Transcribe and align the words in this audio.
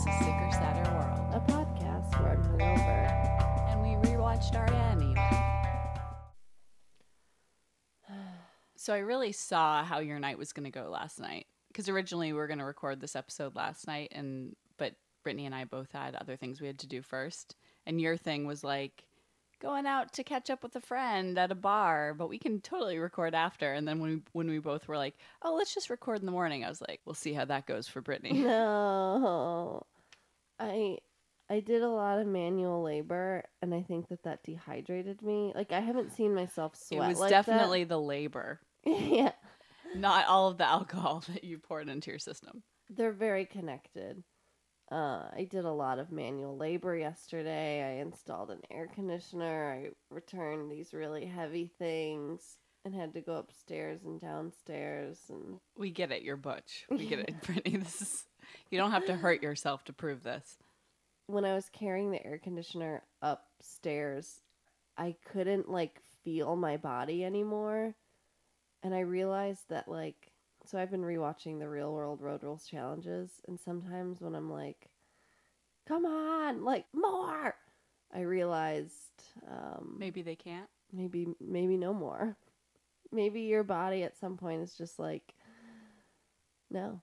Is 0.00 0.18
Sicker 0.18 0.48
Sadder 0.50 0.90
World, 0.94 1.34
a 1.34 1.40
podcast 1.52 2.18
where 2.22 2.32
I'm 2.32 2.42
hungover. 2.42 3.70
and 3.70 3.82
we 3.82 4.08
rewatched 4.08 4.50
Daria 4.50 4.72
anyway. 4.92 5.14
So 8.76 8.94
I 8.94 8.98
really 9.00 9.32
saw 9.32 9.84
how 9.84 9.98
your 9.98 10.18
night 10.18 10.38
was 10.38 10.54
going 10.54 10.64
to 10.64 10.70
go 10.70 10.88
last 10.88 11.20
night 11.20 11.46
because 11.68 11.90
originally 11.90 12.32
we 12.32 12.38
were 12.38 12.46
going 12.46 12.60
to 12.60 12.64
record 12.64 12.98
this 12.98 13.14
episode 13.14 13.54
last 13.54 13.86
night, 13.86 14.08
and 14.12 14.56
but 14.78 14.94
Brittany 15.22 15.44
and 15.44 15.54
I 15.54 15.64
both 15.64 15.92
had 15.92 16.14
other 16.14 16.34
things 16.36 16.62
we 16.62 16.66
had 16.66 16.78
to 16.78 16.86
do 16.88 17.02
first, 17.02 17.56
and 17.84 18.00
your 18.00 18.16
thing 18.16 18.46
was 18.46 18.64
like 18.64 19.04
going 19.60 19.86
out 19.86 20.12
to 20.14 20.24
catch 20.24 20.50
up 20.50 20.62
with 20.62 20.74
a 20.76 20.80
friend 20.80 21.38
at 21.38 21.52
a 21.52 21.54
bar, 21.54 22.14
but 22.14 22.28
we 22.28 22.38
can 22.38 22.60
totally 22.60 22.98
record 22.98 23.34
after. 23.34 23.72
And 23.72 23.86
then 23.86 24.00
when 24.00 24.10
we, 24.10 24.22
when 24.32 24.50
we 24.50 24.58
both 24.58 24.88
were 24.88 24.96
like, 24.96 25.14
oh, 25.42 25.54
let's 25.54 25.74
just 25.74 25.90
record 25.90 26.20
in 26.20 26.26
the 26.26 26.32
morning, 26.32 26.64
I 26.64 26.68
was 26.68 26.80
like, 26.80 27.00
we'll 27.04 27.14
see 27.14 27.32
how 27.32 27.44
that 27.44 27.66
goes 27.66 27.86
for 27.86 28.00
Brittany. 28.00 28.44
No, 28.50 29.86
I 30.58 30.98
I 31.50 31.58
did 31.58 31.82
a 31.82 31.88
lot 31.88 32.20
of 32.20 32.28
manual 32.28 32.82
labor, 32.82 33.42
and 33.60 33.74
I 33.74 33.82
think 33.82 34.08
that 34.08 34.22
that 34.22 34.44
dehydrated 34.44 35.20
me. 35.20 35.52
Like 35.54 35.72
I 35.72 35.80
haven't 35.80 36.12
seen 36.12 36.32
myself 36.32 36.76
sweat. 36.76 37.06
it 37.06 37.08
was 37.08 37.18
like 37.18 37.30
definitely 37.30 37.82
the 37.84 38.00
labor, 38.00 38.60
yeah. 38.84 39.32
not 39.96 40.26
all 40.28 40.48
of 40.48 40.58
the 40.58 40.68
alcohol 40.68 41.24
that 41.32 41.42
you 41.42 41.58
poured 41.58 41.88
into 41.88 42.10
your 42.10 42.20
system. 42.20 42.62
They're 42.88 43.12
very 43.12 43.46
connected. 43.46 44.22
Uh, 44.90 45.28
I 45.36 45.46
did 45.48 45.64
a 45.64 45.72
lot 45.72 45.98
of 46.00 46.10
manual 46.10 46.56
labor 46.56 46.96
yesterday. 46.96 47.82
I 47.82 48.00
installed 48.02 48.50
an 48.50 48.60
air 48.70 48.88
conditioner. 48.92 49.72
I 49.72 49.90
returned 50.14 50.70
these 50.70 50.92
really 50.92 51.26
heavy 51.26 51.70
things 51.78 52.56
and 52.84 52.94
had 52.94 53.14
to 53.14 53.20
go 53.20 53.34
upstairs 53.34 54.00
and 54.04 54.20
downstairs 54.20 55.18
and 55.28 55.60
We 55.78 55.90
get 55.90 56.10
it, 56.10 56.22
you're 56.22 56.36
butch. 56.36 56.86
We 56.90 57.06
get 57.06 57.20
it, 57.20 57.40
Brittany. 57.46 57.76
This 57.76 58.02
is 58.02 58.24
you 58.70 58.78
don't 58.78 58.90
have 58.90 59.06
to 59.06 59.14
hurt 59.14 59.42
yourself 59.42 59.84
to 59.84 59.92
prove 59.92 60.22
this. 60.24 60.58
when 61.26 61.44
I 61.44 61.54
was 61.54 61.68
carrying 61.68 62.10
the 62.10 62.26
air 62.26 62.38
conditioner 62.38 63.04
upstairs, 63.22 64.40
I 64.96 65.14
couldn't 65.24 65.70
like 65.70 66.00
feel 66.24 66.56
my 66.56 66.76
body 66.78 67.24
anymore. 67.24 67.94
And 68.82 68.92
I 68.94 69.00
realized 69.00 69.68
that 69.68 69.86
like 69.86 70.29
so 70.70 70.78
I've 70.78 70.90
been 70.90 71.02
rewatching 71.02 71.58
the 71.58 71.68
real 71.68 71.92
world 71.92 72.20
road 72.20 72.42
rules 72.42 72.66
challenges 72.66 73.30
and 73.48 73.58
sometimes 73.58 74.20
when 74.20 74.34
I'm 74.34 74.50
like 74.50 74.88
come 75.88 76.04
on, 76.06 76.62
like 76.64 76.84
more, 76.92 77.54
I 78.14 78.20
realized 78.20 79.22
um 79.50 79.96
Maybe 79.98 80.22
they 80.22 80.36
can't. 80.36 80.68
maybe 80.92 81.26
maybe 81.40 81.76
no 81.76 81.92
more. 81.92 82.36
Maybe 83.12 83.40
your 83.42 83.64
body 83.64 84.04
at 84.04 84.16
some 84.16 84.36
point 84.36 84.62
is 84.62 84.74
just 84.76 84.98
like 84.98 85.34
no. 86.70 87.00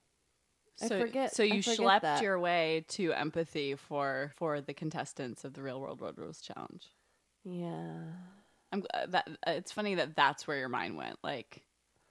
I 0.81 0.87
forget- 0.89 1.35
So 1.35 1.43
you 1.43 1.61
forget 1.63 1.79
schlepped 1.79 2.01
that. 2.01 2.21
your 2.21 2.39
way 2.39 2.85
to 2.89 3.11
empathy 3.11 3.75
for 3.75 4.31
for 4.37 4.61
the 4.61 4.73
contestants 4.73 5.43
of 5.43 5.53
the 5.53 5.61
Real 5.63 5.81
World 5.81 5.99
Road 6.01 6.17
Rules 6.17 6.39
Challenge. 6.39 6.85
Yeah. 7.43 8.03
I'm 8.71 8.81
glad 8.81 9.11
that 9.11 9.27
uh, 9.47 9.51
it's 9.51 9.71
funny 9.71 9.95
that 9.95 10.15
that's 10.15 10.45
where 10.47 10.57
your 10.57 10.69
mind 10.69 10.95
went. 10.97 11.17
Like, 11.23 11.63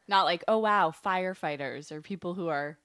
not 0.09 0.25
like 0.25 0.45
oh 0.49 0.59
wow, 0.59 0.93
firefighters 1.05 1.93
or 1.93 2.01
people 2.01 2.35
who 2.35 2.49
are 2.49 2.79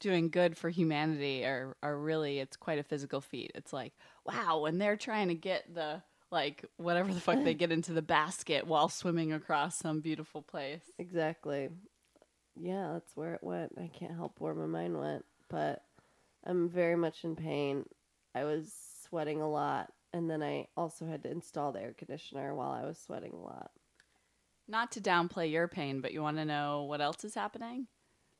doing 0.00 0.30
good 0.30 0.56
for 0.56 0.68
humanity 0.68 1.44
are 1.44 1.76
are 1.82 1.96
really 1.96 2.38
it's 2.38 2.56
quite 2.56 2.78
a 2.78 2.82
physical 2.84 3.20
feat. 3.20 3.52
It's 3.54 3.72
like 3.72 3.92
wow, 4.26 4.60
when 4.60 4.78
they're 4.78 4.96
trying 4.96 5.28
to 5.28 5.34
get 5.34 5.72
the 5.74 6.02
like 6.30 6.64
whatever 6.78 7.12
the 7.12 7.20
fuck 7.20 7.44
they 7.44 7.54
get 7.54 7.72
into 7.72 7.92
the 7.92 8.02
basket 8.02 8.66
while 8.66 8.88
swimming 8.88 9.32
across 9.32 9.76
some 9.76 10.00
beautiful 10.00 10.42
place. 10.42 10.82
Exactly. 10.98 11.68
Yeah, 12.56 12.90
that's 12.94 13.16
where 13.16 13.34
it 13.34 13.42
went. 13.44 13.72
I 13.78 13.88
can't 13.88 14.14
help 14.14 14.40
where 14.40 14.54
my 14.54 14.66
mind 14.66 14.98
went, 14.98 15.24
but 15.48 15.82
I'm 16.44 16.68
very 16.68 16.96
much 16.96 17.24
in 17.24 17.36
pain. 17.36 17.84
I 18.34 18.44
was 18.44 18.72
sweating 19.04 19.40
a 19.40 19.48
lot, 19.48 19.92
and 20.12 20.28
then 20.28 20.42
I 20.42 20.66
also 20.76 21.06
had 21.06 21.22
to 21.22 21.30
install 21.30 21.72
the 21.72 21.82
air 21.82 21.94
conditioner 21.96 22.54
while 22.54 22.70
I 22.72 22.84
was 22.84 22.98
sweating 22.98 23.32
a 23.32 23.40
lot. 23.40 23.70
Not 24.68 24.92
to 24.92 25.00
downplay 25.00 25.50
your 25.50 25.68
pain, 25.68 26.00
but 26.00 26.12
you 26.12 26.22
want 26.22 26.36
to 26.38 26.44
know 26.44 26.84
what 26.84 27.00
else 27.00 27.24
is 27.24 27.34
happening? 27.34 27.86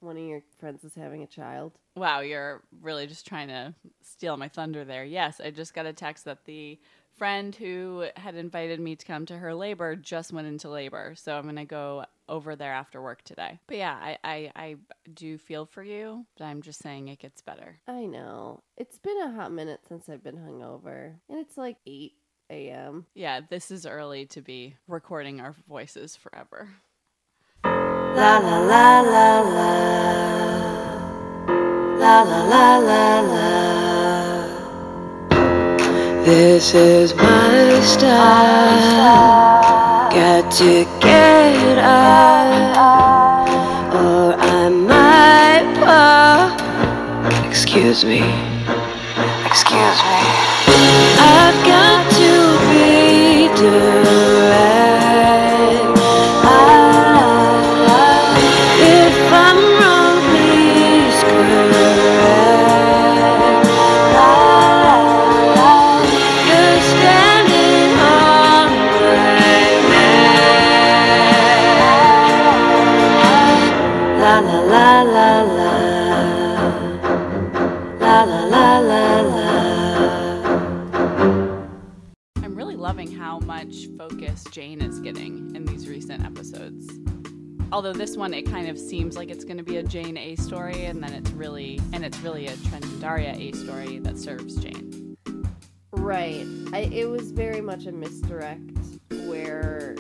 One 0.01 0.17
of 0.17 0.25
your 0.25 0.43
friends 0.59 0.83
is 0.83 0.95
having 0.95 1.23
a 1.23 1.27
child. 1.27 1.79
Wow, 1.95 2.21
you're 2.21 2.63
really 2.81 3.07
just 3.07 3.27
trying 3.27 3.49
to 3.49 3.75
steal 4.03 4.37
my 4.37 4.49
thunder 4.49 4.85
there. 4.85 5.05
Yes, 5.05 5.41
I 5.41 5.51
just 5.51 5.75
got 5.75 5.87
a 5.87 5.93
text 5.93 6.25
that 6.25 6.45
the 6.45 6.81
friend 7.17 7.55
who 7.55 8.07
had 8.17 8.35
invited 8.35 8.81
me 8.81 8.97
to 8.97 9.07
come 9.07 9.27
to 9.27 9.39
her 9.39 9.55
labor 9.55 9.95
just 9.95 10.33
went 10.33 10.49
into 10.49 10.69
labor. 10.69 11.15
So 11.17 11.37
I'm 11.37 11.45
going 11.45 11.57
to 11.57 11.65
go 11.65 12.05
over 12.29 12.57
there 12.57 12.73
after 12.73 13.01
work 13.01 13.23
today. 13.23 13.61
But 13.67 13.77
yeah, 13.77 13.97
I, 14.01 14.19
I, 14.25 14.53
I 14.57 14.77
do 15.13 15.39
feel 15.39 15.67
for 15.67 15.83
you, 15.83 16.27
but 16.39 16.47
I'm 16.47 16.63
just 16.63 16.83
saying 16.83 17.09
it 17.09 17.19
gets 17.19 17.43
better. 17.43 17.79
I 17.87 18.07
know. 18.07 18.63
It's 18.77 18.99
been 18.99 19.21
a 19.21 19.33
hot 19.33 19.53
minute 19.53 19.81
since 19.87 20.09
I've 20.09 20.25
been 20.25 20.39
hungover, 20.39 21.15
and 21.29 21.39
it's 21.39 21.57
like 21.57 21.77
8 21.87 22.13
a.m. 22.53 23.07
Yeah, 23.15 23.41
this 23.49 23.71
is 23.71 23.87
early 23.87 24.27
to 24.27 24.43
be 24.43 24.77
recording 24.87 25.41
our 25.41 25.55
voices 25.67 26.15
forever. 26.17 26.69
La 27.65 28.39
la 28.39 28.59
la 28.61 29.01
la 29.01 29.41
la. 29.41 30.53
La 31.99 32.23
la 32.23 32.43
la 32.45 32.77
la 32.79 33.21
la. 33.21 33.53
This 36.25 36.75
is 36.75 37.15
my 37.15 37.81
style. 37.81 39.63
Got 40.13 40.53
to 40.53 40.85
get 41.01 41.79
up, 41.79 43.49
or 43.95 44.35
I 44.39 44.69
might 44.69 45.65
pop. 45.81 46.61
Excuse 47.47 48.05
me. 48.05 48.21
Excuse 49.47 50.03
me. 50.11 50.21
I've 51.19 51.59
got 51.67 52.11
to 52.13 52.42
be 53.63 54.72
is 84.93 85.01
getting 85.01 85.57
in 85.57 85.65
these 85.65 85.89
recent 85.89 86.23
episodes. 86.23 86.87
Although 87.73 87.95
this 87.95 88.15
one, 88.15 88.35
it 88.35 88.43
kind 88.43 88.69
of 88.69 88.79
seems 88.79 89.17
like 89.17 89.31
it's 89.31 89.45
going 89.45 89.57
to 89.57 89.63
be 89.63 89.79
a 89.79 89.83
Jane 89.83 90.19
A 90.19 90.37
story, 90.37 90.85
and 90.85 91.03
then 91.03 91.15
it's 91.15 91.31
really, 91.31 91.81
and 91.95 92.05
it's 92.05 92.19
really 92.19 92.47
a 92.47 92.57
Trent 92.69 92.85
and 92.85 93.01
Daria 93.01 93.33
A 93.33 93.53
story 93.53 93.99
that 94.01 94.19
serves 94.19 94.57
Jane. 94.57 95.17
Right. 95.93 96.47
I, 96.75 96.91
it 96.93 97.09
was 97.09 97.31
very 97.33 97.63
much 97.63 97.87
a 97.87 97.93
misdirect 97.93 98.79
where 99.25 99.97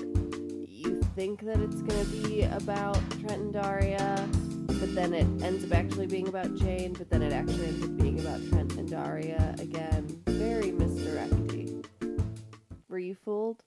you 0.69 1.01
think 1.17 1.41
that 1.47 1.61
it's 1.61 1.81
going 1.81 2.05
to 2.05 2.29
be 2.29 2.43
about 2.43 3.01
Trent 3.21 3.41
and 3.41 3.53
Daria, 3.55 4.29
but 4.67 4.95
then 4.95 5.15
it 5.15 5.27
ends 5.43 5.65
up 5.65 5.73
actually 5.73 6.07
being 6.07 6.29
about 6.29 6.55
Jane, 6.57 6.93
but 6.93 7.09
then 7.09 7.23
it 7.23 7.33
actually 7.33 7.69
ends 7.69 7.83
up 7.83 7.97
being 7.97 8.21
about 8.21 8.47
Trent 8.51 8.75
and 8.75 8.91
Daria 8.91 9.55
again. 9.59 10.23
Very 10.27 10.71
misdirecty. 10.71 11.83
Were 12.91 12.99
you 12.99 13.15
fooled? 13.15 13.65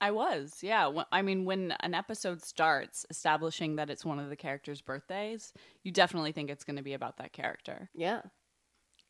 I 0.00 0.10
was, 0.10 0.58
yeah. 0.62 0.90
I 1.10 1.22
mean, 1.22 1.44
when 1.46 1.72
an 1.80 1.94
episode 1.94 2.42
starts 2.42 3.06
establishing 3.08 3.76
that 3.76 3.88
it's 3.88 4.04
one 4.04 4.18
of 4.18 4.28
the 4.28 4.36
characters' 4.36 4.82
birthdays, 4.82 5.52
you 5.82 5.90
definitely 5.90 6.32
think 6.32 6.50
it's 6.50 6.64
going 6.64 6.76
to 6.76 6.82
be 6.82 6.92
about 6.92 7.16
that 7.16 7.32
character. 7.32 7.88
Yeah. 7.94 8.22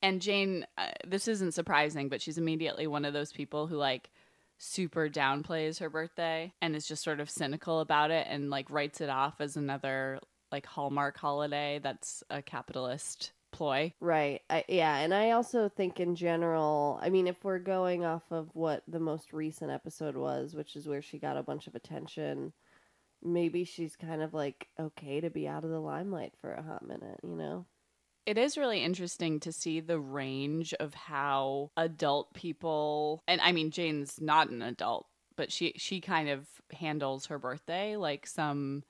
And 0.03 0.23
Jane, 0.23 0.67
uh, 0.79 0.91
this 1.07 1.27
isn't 1.27 1.55
surprising, 1.55 2.09
but 2.09 2.23
she's 2.23 2.39
immediately 2.39 2.87
one 2.87 3.05
of 3.05 3.13
those 3.13 3.33
people 3.33 3.67
who 3.67 3.77
like 3.77 4.11
super 4.59 5.09
downplays 5.09 5.81
her 5.81 5.91
birthday 5.91 6.53
and 6.63 6.77
is 6.77 6.87
just 6.87 7.03
sort 7.03 7.21
of 7.21 7.29
cynical 7.29 7.81
about 7.81 8.11
it 8.11 8.27
and 8.31 8.49
like 8.51 8.71
writes 8.71 9.01
it 9.01 9.11
off 9.11 9.41
as 9.41 9.57
another 9.57 10.21
like 10.53 10.65
Hallmark 10.65 11.19
holiday 11.19 11.81
that's 11.83 12.23
a 12.31 12.41
capitalist 12.41 13.33
ploy. 13.57 13.93
Right. 14.01 14.43
I, 14.51 14.65
yeah, 14.69 14.99
and 14.99 15.15
I 15.15 15.31
also 15.31 15.69
think 15.69 15.99
in 15.99 16.15
general, 16.15 16.99
I 17.03 17.11
mean, 17.11 17.27
if 17.27 17.43
we're 17.43 17.59
going 17.59 18.05
off 18.05 18.25
of 18.31 18.51
what 18.53 18.83
the 18.87 19.01
most 19.01 19.33
recent 19.33 19.71
episode 19.71 20.17
was, 20.17 20.55
which 20.55 20.77
is 20.77 20.87
where 20.87 21.03
she 21.03 21.19
got 21.19 21.37
a 21.37 21.43
bunch 21.43 21.67
of 21.67 21.75
attention, 21.75 22.53
maybe 23.23 23.65
she's 23.65 23.97
kind 23.97 24.23
of 24.23 24.35
like 24.35 24.69
okay 24.79 25.21
to 25.21 25.31
be 25.31 25.49
out 25.49 25.65
of 25.65 25.71
the 25.71 25.81
limelight 25.81 26.35
for 26.41 26.53
a 26.53 26.63
hot 26.63 26.87
minute, 26.87 27.21
you 27.23 27.37
know? 27.37 27.67
It 28.27 28.39
is 28.39 28.59
really 28.59 28.83
interesting 28.83 29.39
to 29.41 29.53
see 29.53 29.81
the 29.81 30.01
range 30.01 30.75
of 30.75 30.95
how 30.95 31.71
adult 31.77 32.35
people 32.35 33.23
and 33.29 33.41
I 33.41 33.53
mean 33.53 33.71
Jane's 33.71 34.21
not 34.21 34.51
an 34.51 34.63
adult, 34.63 35.07
but 35.37 35.53
she 35.53 35.73
she 35.77 36.01
kind 36.01 36.29
of 36.29 36.47
handles 36.73 37.27
her 37.27 37.39
birthday 37.39 37.97
like 37.97 38.27
some 38.27 38.83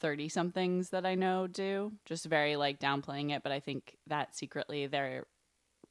30 0.00 0.28
somethings 0.28 0.90
that 0.90 1.06
I 1.06 1.14
know 1.14 1.46
do, 1.46 1.92
just 2.04 2.26
very 2.26 2.56
like 2.56 2.78
downplaying 2.78 3.34
it, 3.34 3.42
but 3.42 3.52
I 3.52 3.60
think 3.60 3.96
that 4.06 4.34
secretly 4.34 4.86
they're 4.86 5.26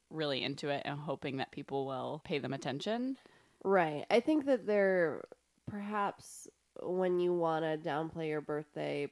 really 0.09 0.44
into 0.44 0.69
it 0.69 0.83
and 0.86 1.00
hoping 1.00 1.38
that 1.38 1.51
people 1.51 1.86
will 1.86 2.21
pay 2.24 2.39
them 2.39 2.54
attention. 2.54 3.18
Right. 3.63 4.06
I 4.09 4.19
think 4.19 4.45
that 4.45 4.65
they're 4.65 5.24
perhaps 5.68 6.48
when 6.81 7.19
you 7.19 7.33
want 7.33 7.65
to 7.65 7.89
downplay 7.89 8.30
your 8.30 8.42
birthday, 8.42 9.09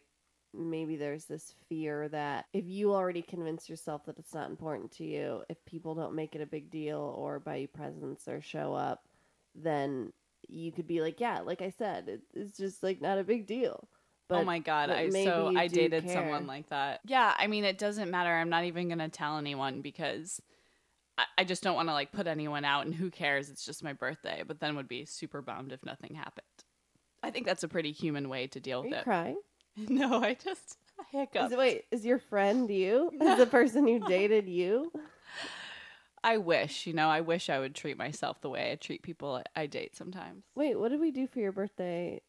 maybe 0.54 0.96
there's 0.96 1.26
this 1.26 1.54
fear 1.68 2.08
that 2.10 2.46
if 2.54 2.66
you 2.66 2.94
already 2.94 3.22
convince 3.22 3.70
yourself 3.70 4.06
that 4.06 4.18
it's 4.18 4.34
not 4.34 4.50
important 4.50 4.92
to 4.92 5.04
you, 5.04 5.44
if 5.50 5.64
people 5.66 5.96
don't 5.96 6.16
make 6.16 6.36
it 6.36 6.42
a 6.42 6.46
big 6.46 6.70
deal 6.70 7.16
or 7.18 7.40
buy 7.40 7.58
you 7.58 7.68
presents 7.68 8.28
or 8.28 8.42
show 8.42 8.74
up, 8.74 9.04
then 9.54 10.14
you 10.48 10.72
could 10.72 10.88
be 10.88 11.02
like, 11.02 11.20
yeah, 11.20 11.40
like 11.40 11.62
I 11.62 11.72
said, 11.72 12.08
it, 12.08 12.22
it's 12.34 12.58
just 12.58 12.84
like 12.84 13.02
not 13.02 13.18
a 13.18 13.24
big 13.24 13.48
deal. 13.48 13.88
Oh 14.28 14.34
but 14.34 14.42
oh 14.42 14.44
my 14.46 14.60
god, 14.60 14.90
I 14.90 15.10
so 15.10 15.52
I 15.56 15.68
dated 15.68 16.04
care. 16.04 16.14
someone 16.14 16.48
like 16.48 16.70
that. 16.70 17.02
Yeah, 17.06 17.34
I 17.38 17.48
mean 17.48 17.64
it 17.64 17.78
doesn't 17.78 18.10
matter. 18.10 18.30
I'm 18.30 18.50
not 18.50 18.64
even 18.66 18.90
gonna 18.90 19.10
tell 19.10 19.38
anyone 19.38 19.82
because 19.82 20.42
I, 21.18 21.26
I 21.40 21.44
just 21.44 21.62
don't 21.62 21.76
want 21.76 21.90
to 21.90 21.94
like 21.94 22.12
put 22.12 22.26
anyone 22.28 22.66
out. 22.66 22.86
And 22.86 22.96
who 22.96 23.12
cares? 23.12 23.50
It's 23.50 23.66
just 23.66 23.84
my 23.84 23.94
birthday. 23.94 24.44
But 24.46 24.60
then 24.60 24.76
would 24.76 24.88
be 24.88 25.06
super 25.06 25.42
bummed 25.42 25.72
if 25.72 25.86
nothing 25.86 26.16
happened. 26.16 26.46
I 27.22 27.32
think 27.32 27.46
that's 27.46 27.64
a 27.64 27.68
pretty 27.68 27.92
human 27.92 28.30
way 28.30 28.48
to 28.48 28.60
deal 28.60 28.80
Are 28.80 28.84
with 28.84 28.92
you 28.94 28.98
it. 28.98 29.04
crying? 29.04 29.38
no, 29.78 30.24
I 30.24 30.36
just 30.36 30.78
hiccup. 31.12 31.52
Wait, 31.52 31.86
is 31.92 32.06
your 32.06 32.20
friend 32.20 32.70
you? 32.70 33.12
Is 33.22 33.38
the 33.38 33.46
person 33.46 33.86
who 33.86 34.00
dated 34.00 34.48
you? 34.48 34.92
I 36.24 36.38
wish, 36.38 36.88
you 36.88 36.94
know, 36.94 37.08
I 37.08 37.22
wish 37.22 37.50
I 37.50 37.60
would 37.60 37.76
treat 37.76 37.98
myself 37.98 38.42
the 38.42 38.50
way 38.50 38.72
I 38.72 38.76
treat 38.76 39.04
people 39.04 39.44
I 39.56 39.68
date 39.68 39.96
sometimes. 39.96 40.44
Wait, 40.56 40.80
what 40.80 40.90
did 40.90 41.00
we 41.00 41.12
do 41.12 41.28
for 41.28 41.40
your 41.40 41.52
birthday 41.52 42.22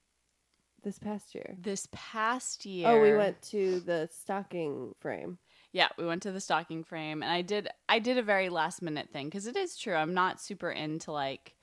this 0.86 0.98
past 1.00 1.34
year? 1.34 1.56
This 1.60 1.88
past 1.90 2.64
year, 2.64 2.88
Oh, 2.88 3.02
we 3.02 3.12
went 3.12 3.42
to 3.42 3.80
the 3.80 4.08
stocking 4.12 4.94
frame. 5.00 5.38
Yeah, 5.72 5.88
we 5.98 6.06
went 6.06 6.22
to 6.22 6.30
the 6.32 6.40
stocking 6.40 6.84
frame, 6.84 7.24
and 7.24 7.30
I 7.30 7.42
did. 7.42 7.68
I 7.88 7.98
did 7.98 8.18
a 8.18 8.22
very 8.22 8.48
last 8.48 8.80
minute 8.80 9.10
thing 9.12 9.26
because 9.26 9.48
it 9.48 9.56
is 9.56 9.76
true. 9.76 9.94
I'm 9.94 10.14
not 10.14 10.40
super 10.40 10.70
into 10.70 11.10
like. 11.10 11.56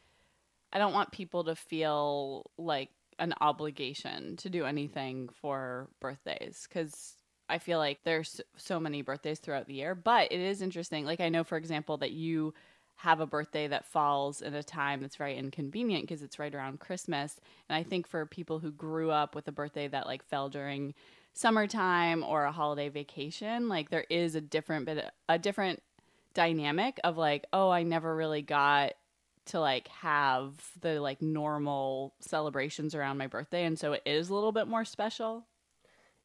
I 0.73 0.77
don't 0.77 0.93
want 0.93 1.11
people 1.11 1.45
to 1.45 1.55
feel 1.55 2.51
like 2.57 2.89
an 3.17 3.33
obligation 3.39 4.35
to 4.37 4.49
do 4.49 4.65
anything 4.65 5.29
for 5.29 5.87
birthdays 6.01 6.67
because 6.67 7.13
I 7.47 7.59
feel 7.59 7.77
like 7.77 7.99
there's 8.03 8.41
so 8.57 8.79
many 8.79 9.03
birthdays 9.03 9.39
throughout 9.39 9.67
the 9.67 9.75
year. 9.75 9.95
But 9.95 10.31
it 10.33 10.39
is 10.41 10.61
interesting. 10.61 11.05
Like 11.05 11.21
I 11.21 11.29
know, 11.29 11.45
for 11.45 11.57
example, 11.57 11.97
that 11.97 12.11
you 12.11 12.53
have 12.97 13.19
a 13.19 13.25
birthday 13.25 13.67
that 13.67 13.85
falls 13.85 14.41
in 14.41 14.53
a 14.53 14.63
time 14.63 15.01
that's 15.01 15.15
very 15.15 15.37
inconvenient 15.37 16.03
because 16.03 16.21
it's 16.21 16.39
right 16.39 16.53
around 16.53 16.79
Christmas. 16.79 17.39
And 17.69 17.75
I 17.75 17.83
think 17.83 18.07
for 18.07 18.25
people 18.25 18.59
who 18.59 18.71
grew 18.71 19.11
up 19.11 19.35
with 19.35 19.47
a 19.47 19.51
birthday 19.51 19.87
that 19.87 20.05
like 20.05 20.23
fell 20.23 20.49
during 20.49 20.93
summertime 21.33 22.23
or 22.23 22.45
a 22.45 22.51
holiday 22.51 22.89
vacation, 22.89 23.67
like 23.67 23.89
there 23.89 24.05
is 24.09 24.35
a 24.35 24.41
different 24.41 24.85
bit 24.85 25.11
a 25.27 25.39
different 25.39 25.81
dynamic 26.33 26.99
of 27.03 27.17
like, 27.17 27.45
oh, 27.51 27.69
I 27.69 27.83
never 27.83 28.15
really 28.15 28.41
got 28.41 28.93
to 29.45 29.59
like 29.59 29.87
have 29.89 30.53
the 30.81 31.01
like 31.01 31.21
normal 31.21 32.13
celebrations 32.19 32.95
around 32.95 33.17
my 33.17 33.27
birthday 33.27 33.65
and 33.65 33.77
so 33.77 33.91
it 33.91 34.01
is 34.05 34.29
a 34.29 34.33
little 34.33 34.53
bit 34.53 34.67
more 34.67 34.85
special. 34.85 35.45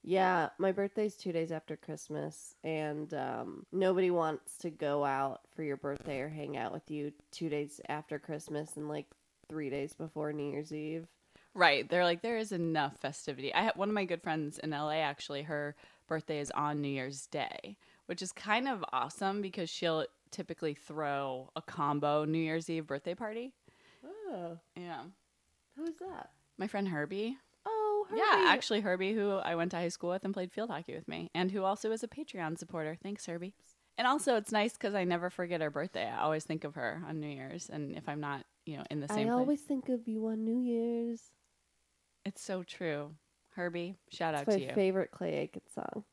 Yeah, 0.08 0.48
my 0.56 0.72
birthday's 0.72 1.16
two 1.16 1.32
days 1.32 1.52
after 1.52 1.76
Christmas, 1.76 2.54
and 2.64 3.12
um, 3.12 3.66
nobody 3.72 4.10
wants 4.10 4.56
to 4.58 4.70
go 4.70 5.04
out 5.04 5.42
for 5.54 5.62
your 5.62 5.76
birthday 5.76 6.20
or 6.20 6.30
hang 6.30 6.56
out 6.56 6.72
with 6.72 6.90
you 6.90 7.12
two 7.30 7.50
days 7.50 7.78
after 7.90 8.18
Christmas 8.18 8.78
and 8.78 8.88
like 8.88 9.04
three 9.50 9.68
days 9.68 9.92
before 9.92 10.32
New 10.32 10.50
Year's 10.50 10.72
Eve. 10.72 11.06
Right. 11.52 11.86
They're 11.86 12.04
like, 12.04 12.22
there 12.22 12.38
is 12.38 12.52
enough 12.52 12.96
festivity. 12.96 13.52
I 13.52 13.60
have 13.64 13.76
one 13.76 13.90
of 13.90 13.94
my 13.94 14.06
good 14.06 14.22
friends 14.22 14.58
in 14.58 14.70
LA 14.70 14.92
actually, 15.02 15.42
her 15.42 15.76
birthday 16.06 16.38
is 16.40 16.50
on 16.52 16.80
New 16.80 16.88
Year's 16.88 17.26
Day, 17.26 17.76
which 18.06 18.22
is 18.22 18.32
kind 18.32 18.66
of 18.66 18.82
awesome 18.94 19.42
because 19.42 19.68
she'll 19.68 20.06
typically 20.30 20.72
throw 20.72 21.50
a 21.54 21.60
combo 21.60 22.24
New 22.24 22.38
Year's 22.38 22.70
Eve 22.70 22.86
birthday 22.86 23.14
party. 23.14 23.52
Oh, 24.30 24.56
Yeah. 24.74 25.02
who's 25.76 25.96
that? 26.00 26.30
My 26.56 26.66
friend 26.66 26.88
Herbie. 26.88 27.36
Herbie. 28.10 28.20
Yeah, 28.20 28.44
actually, 28.48 28.80
Herbie, 28.80 29.12
who 29.12 29.32
I 29.32 29.54
went 29.54 29.70
to 29.72 29.76
high 29.76 29.88
school 29.88 30.10
with 30.10 30.24
and 30.24 30.34
played 30.34 30.52
field 30.52 30.70
hockey 30.70 30.94
with 30.94 31.08
me, 31.08 31.30
and 31.34 31.50
who 31.50 31.64
also 31.64 31.90
is 31.92 32.02
a 32.02 32.08
Patreon 32.08 32.58
supporter. 32.58 32.96
Thanks, 33.02 33.26
Herbie. 33.26 33.54
And 33.96 34.06
also, 34.06 34.36
it's 34.36 34.52
nice 34.52 34.74
because 34.74 34.94
I 34.94 35.04
never 35.04 35.28
forget 35.28 35.60
her 35.60 35.70
birthday. 35.70 36.06
I 36.08 36.20
always 36.20 36.44
think 36.44 36.64
of 36.64 36.76
her 36.76 37.02
on 37.08 37.18
New 37.20 37.28
Year's, 37.28 37.68
and 37.68 37.96
if 37.96 38.08
I'm 38.08 38.20
not, 38.20 38.44
you 38.64 38.76
know, 38.76 38.84
in 38.90 39.00
the 39.00 39.06
I 39.10 39.14
same 39.16 39.26
place, 39.26 39.34
I 39.34 39.38
always 39.38 39.60
think 39.62 39.88
of 39.88 40.06
you 40.06 40.26
on 40.28 40.44
New 40.44 40.60
Year's. 40.60 41.20
it's 42.24 42.42
so 42.42 42.62
true. 42.62 43.14
Herbie, 43.54 43.96
shout 44.10 44.34
It's 44.34 44.48
out 44.48 44.52
to 44.54 44.60
you. 44.60 44.72
favorite 44.72 45.10
Clay 45.10 45.34
Aiken 45.34 45.62
song. 45.74 46.04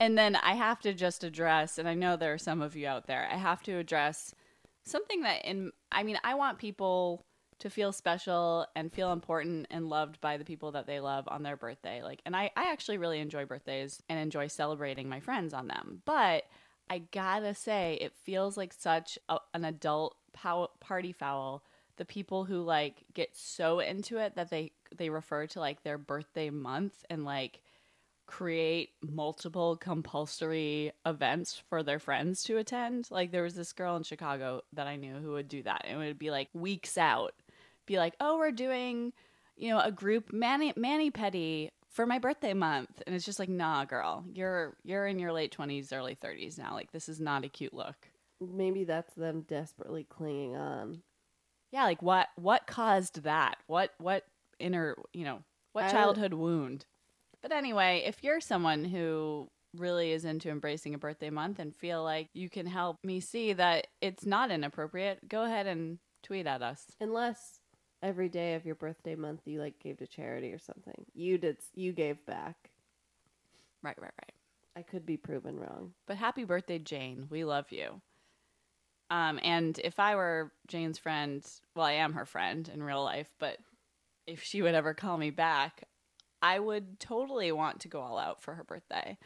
And 0.00 0.18
then 0.18 0.34
I 0.36 0.54
have 0.54 0.80
to 0.80 0.92
just 0.92 1.22
address, 1.22 1.78
and 1.78 1.88
I 1.88 1.94
know 1.94 2.16
there 2.16 2.32
are 2.32 2.38
some 2.38 2.60
of 2.62 2.74
you 2.74 2.86
out 2.88 3.06
there, 3.06 3.28
I 3.30 3.36
have 3.36 3.62
to 3.64 3.72
address 3.76 4.34
something 4.84 5.22
that 5.22 5.44
in 5.44 5.70
I 5.92 6.02
mean, 6.02 6.18
I 6.24 6.34
want 6.34 6.58
people 6.58 7.24
to 7.58 7.70
feel 7.70 7.92
special 7.92 8.66
and 8.74 8.92
feel 8.92 9.12
important 9.12 9.66
and 9.70 9.88
loved 9.88 10.20
by 10.20 10.36
the 10.36 10.44
people 10.44 10.72
that 10.72 10.86
they 10.86 11.00
love 11.00 11.24
on 11.28 11.42
their 11.42 11.56
birthday. 11.56 12.02
Like 12.02 12.20
and 12.26 12.36
I, 12.36 12.50
I 12.56 12.70
actually 12.72 12.98
really 12.98 13.20
enjoy 13.20 13.44
birthdays 13.44 14.02
and 14.08 14.18
enjoy 14.18 14.48
celebrating 14.48 15.08
my 15.08 15.20
friends 15.20 15.54
on 15.54 15.68
them. 15.68 16.02
But 16.04 16.44
I 16.90 16.98
gotta 16.98 17.54
say, 17.54 17.98
it 18.00 18.14
feels 18.24 18.56
like 18.56 18.72
such 18.72 19.18
a, 19.28 19.38
an 19.54 19.64
adult 19.64 20.16
pow- 20.32 20.70
party 20.80 21.12
foul. 21.12 21.64
The 21.96 22.04
people 22.04 22.44
who 22.44 22.60
like 22.62 23.04
get 23.14 23.36
so 23.36 23.78
into 23.78 24.18
it 24.18 24.34
that 24.34 24.50
they 24.50 24.72
they 24.96 25.10
refer 25.10 25.46
to 25.48 25.60
like 25.60 25.82
their 25.82 25.98
birthday 25.98 26.50
month 26.50 27.04
and 27.08 27.24
like 27.24 27.60
create 28.26 28.90
multiple 29.02 29.76
compulsory 29.76 30.92
events 31.04 31.62
for 31.68 31.82
their 31.82 31.98
friends 31.98 32.42
to 32.44 32.56
attend. 32.56 33.08
Like 33.10 33.30
there 33.30 33.42
was 33.42 33.54
this 33.54 33.72
girl 33.72 33.96
in 33.96 34.02
Chicago 34.02 34.62
that 34.72 34.86
I 34.86 34.96
knew 34.96 35.14
who 35.16 35.32
would 35.32 35.48
do 35.48 35.62
that. 35.64 35.82
And 35.84 36.02
it 36.02 36.06
would 36.06 36.18
be 36.18 36.30
like 36.30 36.48
weeks 36.52 36.96
out. 36.96 37.34
Be 37.86 37.98
like, 37.98 38.14
"Oh, 38.20 38.38
we're 38.38 38.52
doing, 38.52 39.12
you 39.56 39.70
know, 39.70 39.80
a 39.80 39.92
group 39.92 40.32
mani 40.32 40.72
mani 40.76 41.10
petty 41.10 41.70
for 41.88 42.06
my 42.06 42.18
birthday 42.18 42.54
month." 42.54 43.02
And 43.06 43.14
it's 43.14 43.24
just 43.24 43.38
like, 43.38 43.48
"Nah, 43.48 43.84
girl. 43.84 44.24
You're 44.32 44.76
you're 44.84 45.06
in 45.06 45.18
your 45.18 45.32
late 45.32 45.52
20s, 45.56 45.92
early 45.92 46.14
30s 46.14 46.58
now. 46.58 46.72
Like 46.74 46.92
this 46.92 47.08
is 47.08 47.20
not 47.20 47.44
a 47.44 47.48
cute 47.48 47.74
look." 47.74 47.96
Maybe 48.40 48.84
that's 48.84 49.14
them 49.14 49.42
desperately 49.42 50.04
clinging 50.04 50.56
on. 50.56 51.02
Yeah, 51.70 51.84
like 51.84 52.02
what 52.02 52.28
what 52.36 52.66
caused 52.66 53.22
that? 53.22 53.56
What 53.66 53.92
what 53.98 54.24
inner, 54.58 54.96
you 55.12 55.24
know, 55.24 55.42
what 55.72 55.90
childhood 55.90 56.34
wound? 56.34 56.86
But 57.42 57.52
anyway, 57.52 58.04
if 58.06 58.22
you're 58.22 58.40
someone 58.40 58.84
who 58.84 59.50
really 59.76 60.12
is 60.12 60.24
into 60.24 60.50
embracing 60.50 60.94
a 60.94 60.98
birthday 60.98 61.30
month 61.30 61.58
and 61.58 61.74
feel 61.74 62.02
like 62.02 62.28
you 62.32 62.48
can 62.48 62.66
help 62.66 62.98
me 63.02 63.20
see 63.20 63.52
that 63.52 63.88
it's 64.00 64.24
not 64.24 64.50
inappropriate, 64.50 65.28
go 65.28 65.42
ahead 65.42 65.66
and 65.66 65.98
tweet 66.22 66.46
at 66.46 66.62
us. 66.62 66.86
Unless 67.00 67.60
every 68.04 68.28
day 68.28 68.54
of 68.54 68.66
your 68.66 68.74
birthday 68.74 69.16
month 69.16 69.40
you 69.46 69.58
like 69.58 69.80
gave 69.80 69.96
to 69.96 70.06
charity 70.06 70.52
or 70.52 70.58
something. 70.58 71.06
You 71.14 71.38
did 71.38 71.56
you 71.74 71.92
gave 71.92 72.24
back. 72.26 72.70
Right, 73.82 73.96
right, 74.00 74.12
right. 74.22 74.32
I 74.76 74.82
could 74.82 75.06
be 75.06 75.16
proven 75.16 75.58
wrong. 75.58 75.92
But 76.06 76.16
happy 76.16 76.44
birthday, 76.44 76.78
Jane. 76.78 77.26
We 77.30 77.44
love 77.44 77.66
you. 77.70 78.00
Um, 79.10 79.38
and 79.42 79.78
if 79.82 79.98
I 79.98 80.16
were 80.16 80.52
Jane's 80.66 80.98
friend, 80.98 81.44
well, 81.74 81.86
I 81.86 81.92
am 81.92 82.14
her 82.14 82.26
friend 82.26 82.68
in 82.72 82.82
real 82.82 83.02
life, 83.02 83.32
but 83.38 83.58
if 84.26 84.42
she 84.42 84.62
would 84.62 84.74
ever 84.74 84.94
call 84.94 85.16
me 85.16 85.30
back, 85.30 85.84
I 86.42 86.58
would 86.58 86.98
totally 86.98 87.52
want 87.52 87.80
to 87.80 87.88
go 87.88 88.00
all 88.00 88.18
out 88.18 88.42
for 88.42 88.54
her 88.54 88.64
birthday. 88.64 89.16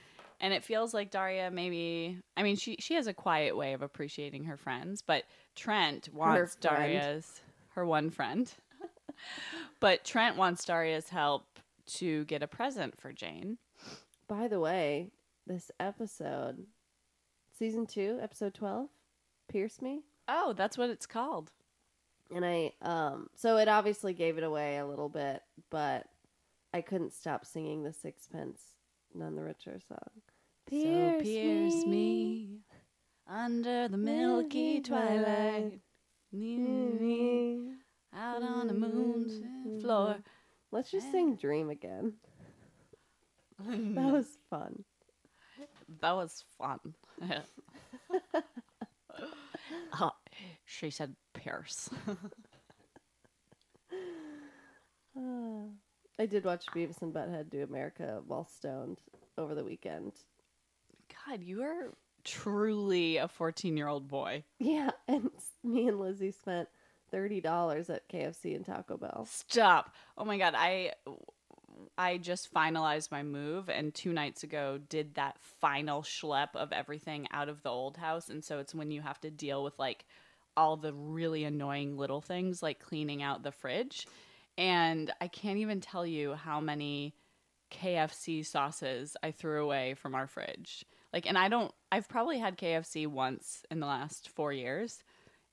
And 0.41 0.53
it 0.53 0.65
feels 0.65 0.95
like 0.95 1.11
Daria 1.11 1.51
maybe 1.51 2.19
I 2.37 2.45
mean 2.45 2.55
she 2.57 2.77
she 2.79 2.95
has 2.95 3.09
a 3.09 3.15
quiet 3.15 3.57
way 3.57 3.73
of 3.73 3.83
appreciating 3.83 4.45
her 4.45 4.57
friends, 4.57 5.03
but 5.03 5.25
Trent 5.57 6.09
wants. 6.13 6.55
Daria's 6.57 7.41
her 7.71 7.85
one 7.85 8.11
friend. 8.11 8.53
But 9.81 10.05
Trent 10.05 10.37
wants 10.37 10.65
Daria's 10.65 11.09
help 11.09 11.45
to 11.87 12.25
get 12.27 12.43
a 12.43 12.47
present 12.47 13.01
for 13.01 13.13
Jane. 13.13 13.59
By 14.29 14.49
the 14.49 14.61
way, 14.61 15.11
this 15.47 15.71
episode, 15.81 16.67
season 17.59 17.87
two, 17.87 18.19
episode 18.21 18.55
twelve, 18.55 18.89
Pierce 19.49 19.81
Me. 19.81 20.03
Oh, 20.29 20.53
that's 20.53 20.77
what 20.77 20.91
it's 20.91 21.07
called. 21.07 21.51
And 22.35 22.45
I 22.45 22.73
um 22.83 23.29
so 23.35 23.57
it 23.57 23.69
obviously 23.69 24.13
gave 24.13 24.37
it 24.37 24.45
away 24.45 24.77
a 24.77 24.87
little 24.87 25.09
bit, 25.09 25.43
but 25.71 26.07
I 26.75 26.83
couldn't 26.83 27.15
stop 27.15 27.47
singing 27.47 27.83
the 27.83 27.93
Sixpence 27.95 28.61
None 29.15 29.35
the 29.37 29.43
Richer 29.43 29.81
song. 29.89 29.99
so 30.69 31.19
pierce 31.23 31.87
me 31.87 32.59
under 33.27 33.89
the 33.89 33.97
milky 33.97 34.81
twilight, 34.81 35.81
Me. 36.31 37.73
Out 38.15 38.43
on 38.43 38.69
the 38.69 38.75
moon's 38.75 39.43
floor. 39.83 40.17
Let's 40.71 40.91
just 40.91 41.11
sing 41.11 41.37
Dream 41.37 41.71
again. 41.71 42.15
That 43.61 44.13
was 44.13 44.39
fun. 44.49 44.85
That 46.01 46.13
was 46.13 46.45
fun. 46.59 46.79
oh, 50.01 50.13
she 50.65 50.91
said 50.91 51.17
Pierce. 51.35 51.91
Ah. 55.17 55.65
I 56.21 56.27
did 56.27 56.45
watch 56.45 56.67
Beavis 56.75 57.01
and 57.03 57.13
Butthead 57.15 57.51
do 57.51 57.63
America 57.63 58.21
while 58.27 58.45
stoned 58.45 59.01
over 59.37 59.55
the 59.55 59.65
weekend. 59.65 60.13
God, 61.27 61.43
you 61.43 61.63
are 61.63 61.95
truly 62.25 63.17
a 63.19 63.29
14 63.29 63.77
year 63.77 63.89
old 63.89 64.09
boy. 64.09 64.45
Yeah, 64.59 64.91
and 65.07 65.31
me 65.65 65.89
and 65.89 66.01
Lizzie 66.01 66.33
spent 66.33 66.69
thirty 67.11 67.41
dollars 67.41 67.91
at 67.91 68.09
KFC 68.09 68.55
and 68.57 68.65
Taco 68.65 68.97
Bell. 68.97 69.27
Stop. 69.31 69.95
Oh 70.17 70.25
my 70.25 70.39
god, 70.39 70.55
I 70.57 70.93
I 71.97 72.19
just 72.19 72.53
finalized 72.53 73.11
my 73.11 73.23
move 73.23 73.69
and 73.69 73.95
2 73.95 74.13
nights 74.13 74.43
ago 74.43 74.79
did 74.89 75.15
that 75.15 75.39
final 75.61 76.03
schlep 76.03 76.49
of 76.55 76.73
everything 76.73 77.29
out 77.33 77.49
of 77.49 77.63
the 77.63 77.71
old 77.71 77.97
house 77.97 78.29
and 78.29 78.45
so 78.45 78.59
it's 78.59 78.75
when 78.75 78.91
you 78.91 79.01
have 79.01 79.21
to 79.21 79.31
deal 79.31 79.63
with 79.63 79.79
like 79.79 80.05
all 80.57 80.77
the 80.77 80.93
really 80.93 81.45
annoying 81.45 81.97
little 81.97 82.21
things 82.21 82.63
like 82.63 82.81
cleaning 82.81 83.23
out 83.23 83.43
the 83.43 83.53
fridge 83.53 84.07
and 84.57 85.13
I 85.21 85.29
can't 85.29 85.59
even 85.59 85.81
tell 85.81 86.05
you 86.05 86.35
how 86.35 86.61
many 86.61 87.15
KFC 87.71 88.45
sauces 88.45 89.17
I 89.23 89.31
threw 89.31 89.63
away 89.63 89.95
from 89.95 90.15
our 90.15 90.27
fridge. 90.27 90.85
Like 91.13 91.27
and 91.27 91.39
I 91.39 91.49
don't 91.49 91.73
I've 91.93 92.09
probably 92.09 92.39
had 92.39 92.59
KFC 92.59 93.07
once 93.07 93.65
in 93.71 93.81
the 93.81 93.87
last 93.87 94.29
4 94.31 94.53
years 94.53 95.03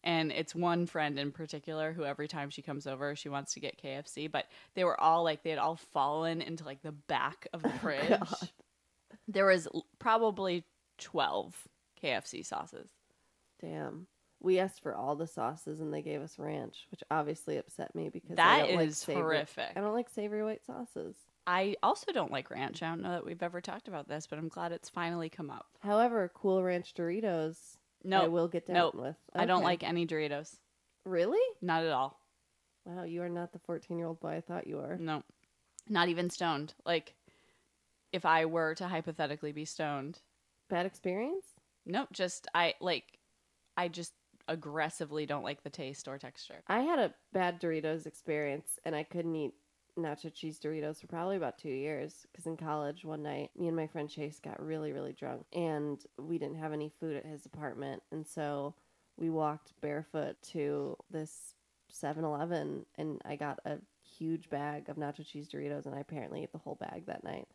and 0.06 0.32
it's 0.32 0.56
one 0.56 0.86
friend 0.86 1.20
in 1.20 1.32
particular 1.34 1.92
who 1.92 2.06
every 2.06 2.28
time 2.30 2.50
she 2.50 2.62
comes 2.62 2.88
over 2.88 3.16
she 3.16 3.28
wants 3.28 3.54
to 3.56 3.60
get 3.60 3.82
KFC 3.82 4.32
but 4.32 4.46
they 4.76 4.84
were 4.86 5.00
all 5.00 5.24
like 5.24 5.44
they 5.44 5.50
had 5.50 5.60
all 5.60 5.76
fallen 5.76 6.42
into 6.42 6.64
like 6.64 6.82
the 6.84 6.92
back 6.94 7.48
of 7.52 7.62
the 7.64 7.70
oh, 7.74 7.78
fridge 7.82 8.10
God. 8.10 8.50
there 9.28 9.48
was 9.48 9.68
probably 10.00 10.64
12 11.00 11.68
KFC 12.02 12.46
sauces 12.46 12.88
Damn. 13.62 14.08
We 14.42 14.60
asked 14.60 14.84
for 14.84 14.94
all 14.94 15.16
the 15.16 15.28
sauces 15.28 15.80
and 15.80 15.92
they 15.94 16.02
gave 16.02 16.22
us 16.22 16.38
ranch, 16.38 16.86
which 16.92 17.02
obviously 17.10 17.58
upset 17.58 17.96
me 17.96 18.10
because 18.10 18.32
I 18.34 18.36
That 18.36 18.68
don't 18.68 18.76
like 18.76 18.92
savory- 18.94 19.22
horrific 19.24 19.72
I 19.76 19.80
don't 19.80 19.94
like 19.94 20.10
savory 20.10 20.44
white 20.44 20.64
sauces. 20.66 21.16
I 21.48 21.76
also 21.82 22.12
don't 22.12 22.32
like 22.32 22.52
ranch 22.52 22.84
I 22.84 22.90
don't 22.90 23.02
know 23.02 23.12
that 23.12 23.26
we've 23.26 23.42
ever 23.42 23.62
talked 23.62 23.88
about 23.88 24.08
this 24.08 24.28
but 24.28 24.38
I'm 24.38 24.50
glad 24.50 24.72
it's 24.72 24.90
finally 24.90 25.30
come 25.30 25.50
up 25.50 25.68
However, 25.80 26.30
Cool 26.36 26.62
Ranch 26.62 26.94
Doritos, 26.94 27.78
I 28.06 28.10
no 28.10 28.30
will 28.30 28.48
get 28.48 28.66
down 28.68 28.76
nope. 28.76 28.96
with. 28.96 29.16
I 29.34 29.46
don't 29.46 29.64
like 29.64 29.84
any 29.84 30.06
Doritos 30.06 30.56
Really? 31.06 31.40
not 31.62 31.84
at 31.84 31.92
all 31.92 32.20
Wow, 32.86 33.04
you 33.04 33.22
are 33.24 33.30
not 33.30 33.52
the 33.52 33.60
fourteen-year-old 33.60 34.20
boy 34.20 34.36
I 34.38 34.42
thought 34.42 34.68
you 34.68 34.78
were. 34.78 34.98
no 34.98 35.24
not 35.90 36.08
even 36.10 36.30
stoned 36.30 36.74
like 36.86 37.16
if 38.12 38.26
I 38.26 38.46
were 38.46 38.76
to 38.76 38.88
hypothetically 38.88 39.52
be 39.52 39.66
stoned 39.66 40.20
Bad 40.70 40.86
experience? 40.86 41.46
Nope, 41.86 42.10
just 42.12 42.48
I 42.56 42.74
like 42.82 43.20
I 43.78 43.88
just 43.88 44.14
aggressively 44.48 45.26
don't 45.26 45.44
like 45.44 45.64
the 45.64 45.70
taste 45.70 46.08
or 46.08 46.18
texture. 46.18 46.64
I 46.68 46.80
had 46.82 46.98
a 47.00 47.14
bad 47.34 47.60
Doritos 47.62 48.06
experience, 48.08 48.80
and 48.86 48.96
I 48.96 49.04
couldn't 49.04 49.36
eat 49.36 49.54
nacho 49.98 50.34
cheese 50.34 50.60
Doritos 50.60 51.02
for 51.02 51.08
probably 51.08 51.38
about 51.38 51.58
two 51.58 51.70
years. 51.70 52.26
Because 52.32 52.46
in 52.46 52.58
college, 52.58 53.06
one 53.06 53.24
night, 53.24 53.52
me 53.58 53.68
and 53.68 53.76
my 53.76 53.88
friend 53.88 54.10
Chase 54.10 54.40
got 54.40 54.64
really, 54.64 54.92
really 54.94 55.14
drunk, 55.14 55.46
and 55.54 56.04
we 56.20 56.38
didn't 56.38 56.58
have 56.60 56.74
any 56.74 56.92
food 57.00 57.16
at 57.16 57.26
his 57.26 57.46
apartment, 57.46 58.04
and 58.12 58.26
so 58.26 58.76
we 59.18 59.30
walked 59.30 59.74
barefoot 59.82 60.36
to 60.52 60.98
this 61.10 61.56
7-Eleven, 61.94 62.86
and 62.98 63.22
I 63.24 63.38
got 63.38 63.60
a 63.66 63.78
huge 64.18 64.50
bag 64.50 64.90
of 64.90 64.98
nacho 64.98 65.26
cheese 65.26 65.48
Doritos, 65.48 65.86
and 65.86 65.96
I 65.96 66.00
apparently 66.00 66.44
ate 66.44 66.52
the 66.52 66.58
whole 66.58 66.76
bag 66.76 67.06
that 67.06 67.24
night. 67.24 67.48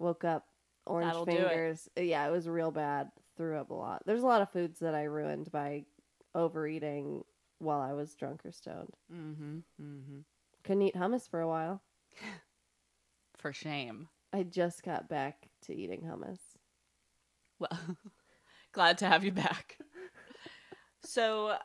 Woke 0.00 0.24
up, 0.24 0.46
orange 0.86 1.08
That'll 1.08 1.24
do 1.24 1.32
it. 1.32 1.48
fingers. 1.48 1.88
Yeah, 1.96 2.26
it 2.26 2.32
was 2.32 2.48
real 2.48 2.72
bad. 2.72 3.10
Threw 3.36 3.56
up 3.56 3.70
a 3.70 3.74
lot. 3.74 4.02
There's 4.06 4.22
a 4.22 4.26
lot 4.26 4.42
of 4.42 4.50
foods 4.50 4.80
that 4.80 4.94
I 4.94 5.04
ruined 5.04 5.52
by 5.52 5.84
overeating 6.34 7.22
while 7.58 7.80
I 7.80 7.92
was 7.92 8.14
drunk 8.14 8.44
or 8.44 8.52
stoned. 8.52 8.96
Mm-hmm. 9.12 9.58
Mm-hmm. 9.80 10.18
Couldn't 10.64 10.82
eat 10.82 10.94
hummus 10.94 11.28
for 11.28 11.40
a 11.40 11.48
while. 11.48 11.82
For 13.36 13.52
shame. 13.52 14.08
I 14.32 14.42
just 14.42 14.82
got 14.82 15.08
back 15.08 15.50
to 15.66 15.74
eating 15.74 16.00
hummus. 16.02 16.38
Well, 17.58 17.78
glad 18.72 18.98
to 18.98 19.08
have 19.08 19.22
you 19.22 19.32
back. 19.32 19.76
So, 21.04 21.56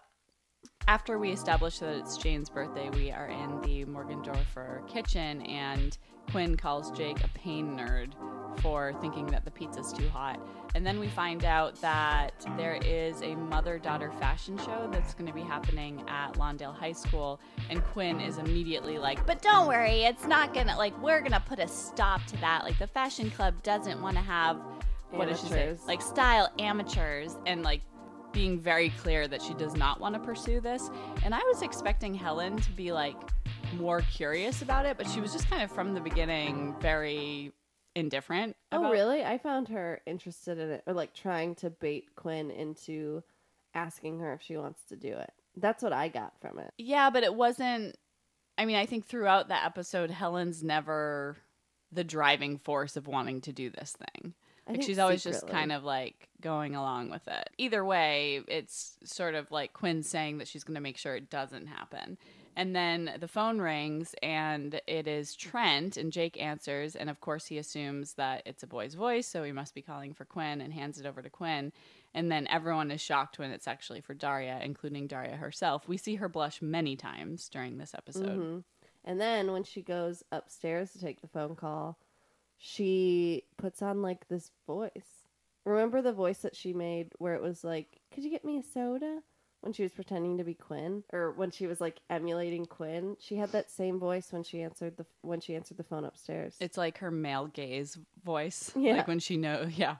after 0.87 1.17
we 1.17 1.31
establish 1.31 1.79
that 1.79 1.95
it's 1.95 2.17
Jane's 2.17 2.49
birthday, 2.49 2.89
we 2.89 3.11
are 3.11 3.27
in 3.27 3.61
the 3.61 3.85
Morgendorffer 3.85 4.85
kitchen, 4.89 5.41
and 5.43 5.97
Quinn 6.31 6.57
calls 6.57 6.91
Jake 6.91 7.23
a 7.23 7.29
pain 7.29 7.77
nerd 7.77 8.13
for 8.59 8.93
thinking 8.99 9.25
that 9.27 9.45
the 9.45 9.51
pizza's 9.51 9.93
too 9.93 10.09
hot. 10.09 10.39
And 10.75 10.85
then 10.85 10.99
we 10.99 11.07
find 11.07 11.45
out 11.45 11.79
that 11.81 12.45
there 12.57 12.75
is 12.75 13.21
a 13.21 13.35
mother 13.35 13.79
daughter 13.79 14.11
fashion 14.19 14.57
show 14.59 14.87
that's 14.91 15.13
going 15.13 15.25
to 15.25 15.33
be 15.33 15.41
happening 15.41 16.03
at 16.07 16.33
Lawndale 16.33 16.75
High 16.75 16.91
School. 16.91 17.39
And 17.69 17.83
Quinn 17.85 18.21
is 18.21 18.37
immediately 18.37 18.97
like, 18.97 19.25
But 19.25 19.41
don't 19.41 19.67
worry, 19.67 20.03
it's 20.03 20.25
not 20.25 20.53
going 20.53 20.67
to, 20.67 20.75
like, 20.75 20.97
we're 21.01 21.19
going 21.19 21.31
to 21.31 21.39
put 21.39 21.59
a 21.59 21.67
stop 21.67 22.23
to 22.27 22.37
that. 22.37 22.63
Like, 22.63 22.77
the 22.77 22.87
fashion 22.87 23.31
club 23.31 23.61
doesn't 23.63 24.01
want 24.01 24.15
to 24.17 24.23
have, 24.23 24.59
what 25.11 25.27
does 25.27 25.41
she 25.41 25.47
say? 25.47 25.75
Like, 25.87 26.01
style 26.01 26.51
amateurs. 26.59 27.35
And, 27.47 27.63
like, 27.63 27.81
being 28.31 28.59
very 28.59 28.89
clear 28.91 29.27
that 29.27 29.41
she 29.41 29.53
does 29.55 29.75
not 29.75 29.99
want 29.99 30.13
to 30.15 30.19
pursue 30.19 30.59
this. 30.61 30.89
And 31.23 31.33
I 31.33 31.39
was 31.39 31.61
expecting 31.61 32.13
Helen 32.13 32.57
to 32.57 32.71
be 32.71 32.91
like 32.91 33.15
more 33.77 34.01
curious 34.01 34.61
about 34.61 34.85
it, 34.85 34.97
but 34.97 35.07
she 35.07 35.19
was 35.19 35.33
just 35.33 35.49
kind 35.49 35.63
of 35.63 35.71
from 35.71 35.93
the 35.93 36.01
beginning 36.01 36.75
very 36.79 37.51
indifferent. 37.95 38.55
Oh, 38.71 38.79
about- 38.79 38.91
really? 38.91 39.23
I 39.23 39.37
found 39.37 39.67
her 39.69 40.01
interested 40.05 40.57
in 40.57 40.69
it, 40.69 40.83
or 40.85 40.93
like 40.93 41.13
trying 41.13 41.55
to 41.55 41.69
bait 41.69 42.15
Quinn 42.15 42.51
into 42.51 43.23
asking 43.73 44.19
her 44.19 44.33
if 44.33 44.41
she 44.41 44.57
wants 44.57 44.81
to 44.89 44.95
do 44.95 45.13
it. 45.13 45.31
That's 45.55 45.83
what 45.83 45.93
I 45.93 46.07
got 46.07 46.33
from 46.39 46.59
it. 46.59 46.73
Yeah, 46.77 47.09
but 47.09 47.23
it 47.23 47.33
wasn't. 47.33 47.97
I 48.57 48.65
mean, 48.65 48.75
I 48.75 48.85
think 48.85 49.05
throughout 49.05 49.47
the 49.47 49.63
episode, 49.63 50.11
Helen's 50.11 50.63
never 50.63 51.37
the 51.91 52.03
driving 52.03 52.57
force 52.57 52.95
of 52.97 53.07
wanting 53.07 53.41
to 53.41 53.51
do 53.53 53.69
this 53.69 53.95
thing. 53.95 54.33
I 54.67 54.73
Like 54.73 54.83
she's 54.83 54.99
always 54.99 55.23
just 55.23 55.47
kind 55.47 55.71
of 55.71 55.83
like 55.83 56.29
going 56.41 56.75
along 56.75 57.09
with 57.09 57.27
it. 57.27 57.49
Either 57.57 57.83
way, 57.83 58.41
it's 58.47 58.97
sort 59.03 59.33
of 59.33 59.49
like 59.51 59.73
Quinn 59.73 60.03
saying 60.03 60.37
that 60.37 60.47
she's 60.47 60.63
going 60.63 60.75
to 60.75 60.81
make 60.81 60.97
sure 60.97 61.15
it 61.15 61.29
doesn't 61.29 61.65
happen. 61.67 62.17
And 62.55 62.75
then 62.75 63.15
the 63.19 63.27
phone 63.27 63.59
rings 63.59 64.13
and 64.21 64.81
it 64.85 65.07
is 65.07 65.35
Trent 65.35 65.95
and 65.95 66.11
Jake 66.11 66.39
answers 66.41 66.95
and 66.95 67.09
of 67.09 67.21
course 67.21 67.45
he 67.45 67.57
assumes 67.57 68.13
that 68.15 68.43
it's 68.45 68.63
a 68.63 68.67
boy's 68.67 68.95
voice, 68.95 69.27
so 69.27 69.43
he 69.43 69.51
must 69.51 69.73
be 69.73 69.81
calling 69.81 70.13
for 70.13 70.25
Quinn 70.25 70.59
and 70.59 70.73
hands 70.73 70.99
it 70.99 71.05
over 71.05 71.21
to 71.21 71.29
Quinn. 71.29 71.71
And 72.13 72.31
then 72.31 72.47
everyone 72.47 72.91
is 72.91 73.01
shocked 73.01 73.39
when 73.39 73.51
it's 73.51 73.67
actually 73.67 74.01
for 74.01 74.13
Daria, 74.13 74.59
including 74.61 75.07
Daria 75.07 75.37
herself. 75.37 75.87
We 75.87 75.97
see 75.97 76.15
her 76.15 76.27
blush 76.27 76.61
many 76.61 76.95
times 76.95 77.47
during 77.49 77.77
this 77.77 77.93
episode. 77.93 78.39
Mhm. 78.39 78.63
And 79.05 79.21
then 79.21 79.51
when 79.51 79.63
she 79.63 79.81
goes 79.81 80.23
upstairs 80.31 80.91
to 80.93 80.99
take 80.99 81.21
the 81.21 81.27
phone 81.27 81.55
call, 81.55 81.97
she 82.57 83.45
puts 83.57 83.81
on 83.81 84.01
like 84.01 84.27
this 84.27 84.51
voice. 84.67 85.27
Remember 85.65 86.01
the 86.01 86.13
voice 86.13 86.41
that 86.41 86.55
she 86.55 86.73
made 86.73 87.13
where 87.19 87.35
it 87.35 87.41
was 87.41 87.63
like, 87.63 88.01
"Could 88.11 88.23
you 88.23 88.29
get 88.29 88.43
me 88.45 88.57
a 88.57 88.63
soda?" 88.63 89.23
When 89.61 89.73
she 89.73 89.83
was 89.83 89.91
pretending 89.91 90.37
to 90.37 90.45
be 90.45 90.53
Quinn, 90.53 91.03
or 91.11 91.31
when 91.31 91.51
she 91.51 91.67
was 91.67 91.81
like 91.81 91.99
emulating 92.09 92.65
Quinn, 92.65 93.17
she 93.19 93.35
had 93.35 93.51
that 93.51 93.69
same 93.69 93.99
voice 93.99 94.31
when 94.31 94.43
she 94.43 94.61
answered 94.61 94.95
the 94.95 95.05
when 95.21 95.41
she 95.41 95.55
answered 95.55 95.77
the 95.77 95.83
phone 95.83 96.05
upstairs. 96.05 96.55
It's 96.61 96.77
like 96.77 96.99
her 96.99 97.11
male 97.11 97.47
gaze 97.47 97.97
voice. 98.23 98.71
Yeah. 98.75 98.97
Like 98.97 99.07
when 99.07 99.19
she 99.19 99.35
know 99.37 99.67
yeah. 99.75 99.97